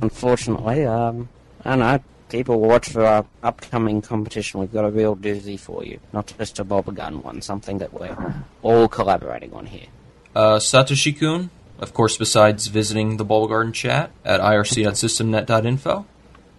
unfortunately. 0.00 0.84
Um, 0.84 1.28
I 1.64 1.70
don't 1.70 1.78
know. 1.80 1.98
People 2.28 2.58
watch 2.58 2.88
for 2.88 3.06
our 3.06 3.24
upcoming 3.44 4.02
competition. 4.02 4.58
We've 4.58 4.72
got 4.72 4.84
a 4.84 4.90
real 4.90 5.14
doozy 5.14 5.58
for 5.60 5.84
you, 5.84 6.00
not 6.12 6.32
just 6.38 6.58
a 6.58 6.64
bob 6.64 6.88
a 6.88 6.92
gun 6.92 7.22
one. 7.22 7.40
Something 7.40 7.78
that 7.78 7.92
we're 7.94 8.16
all 8.62 8.88
collaborating 8.88 9.52
on 9.52 9.66
here. 9.66 9.86
Uh, 10.34 10.56
Satoshi 10.56 11.16
Kun, 11.18 11.50
of 11.78 11.94
course, 11.94 12.16
besides 12.16 12.66
visiting 12.66 13.16
the 13.18 13.24
Bulbagarden 13.24 13.72
chat 13.72 14.10
at 14.24 14.40
irc.systemnet.info. 14.40 16.04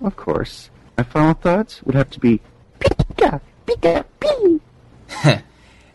Of 0.02 0.16
course. 0.16 0.70
My 0.98 1.04
final 1.04 1.34
thoughts 1.34 1.84
would 1.84 1.96
have 1.96 2.10
to 2.12 2.20
be 2.20 2.40
Pika, 2.80 3.42
Pika, 3.68 4.06
Pee. 4.22 4.62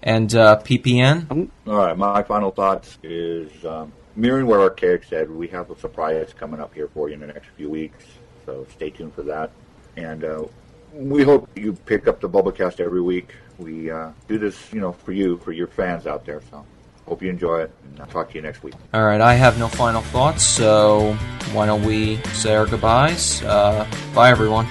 And 0.03 0.35
uh, 0.35 0.61
PPN. 0.65 1.49
All 1.67 1.77
right, 1.77 1.97
my 1.97 2.23
final 2.23 2.51
thoughts 2.51 2.99
is 3.03 3.65
um, 3.65 3.93
mirroring 4.17 4.47
what 4.47 4.61
Archaic 4.61 5.05
said. 5.05 5.31
We 5.31 5.49
have 5.49 5.71
a 5.71 5.79
surprise 5.79 6.35
coming 6.38 6.61
up 6.61 6.75
here 6.75 6.88
for 6.88 7.09
you 7.09 7.15
in 7.15 7.21
the 7.21 7.29
next 7.29 7.49
few 7.57 7.71
weeks, 7.71 8.05
so 8.45 8.67
stay 8.73 8.91
tuned 8.91 9.15
for 9.15 9.23
that. 9.23 9.51
And 9.97 10.25
uh, 10.25 10.45
we 10.93 11.23
hope 11.23 11.49
you 11.57 11.73
pick 11.73 12.09
up 12.09 12.21
the 12.21 12.29
Bulbacast 12.29 12.81
every 12.81 13.01
week. 13.01 13.35
We 13.59 13.91
uh, 13.91 14.11
do 14.27 14.38
this, 14.38 14.73
you 14.73 14.81
know, 14.81 14.93
for 14.93 15.12
you, 15.12 15.38
for 15.38 15.53
your 15.53 15.69
fans 15.69 16.07
out 16.07 16.25
there. 16.25 16.43
So 16.51 16.67
hope 17.07 17.23
you 17.23 17.31
enjoy 17.31 17.62
it, 17.62 17.71
and 17.85 18.01
I'll 18.01 18.07
talk 18.07 18.31
to 18.31 18.35
you 18.35 18.43
next 18.43 18.62
week. 18.62 18.75
All 18.93 19.05
right, 19.05 19.21
I 19.21 19.35
have 19.35 19.59
no 19.59 19.69
final 19.69 20.03
thoughts, 20.03 20.43
so 20.45 21.15
why 21.53 21.67
don't 21.67 21.85
we 21.85 22.17
say 22.33 22.57
our 22.57 22.67
goodbyes? 22.67 23.43
Uh, 23.43 23.87
bye, 24.15 24.31
everyone. 24.31 24.67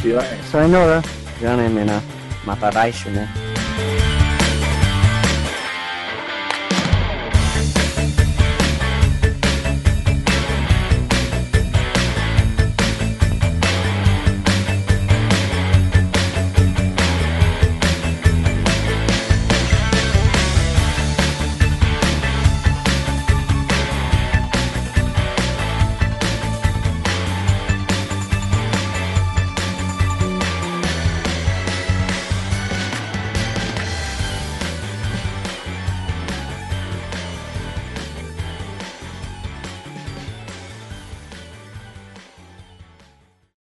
See 0.00 0.08
you 0.10 0.18
later. 0.18 0.42
Sayonara. 0.44 1.02
Johnny, 1.40 1.68
mina, 1.68 2.00
matarai 2.44 2.92
shune. 2.92 3.28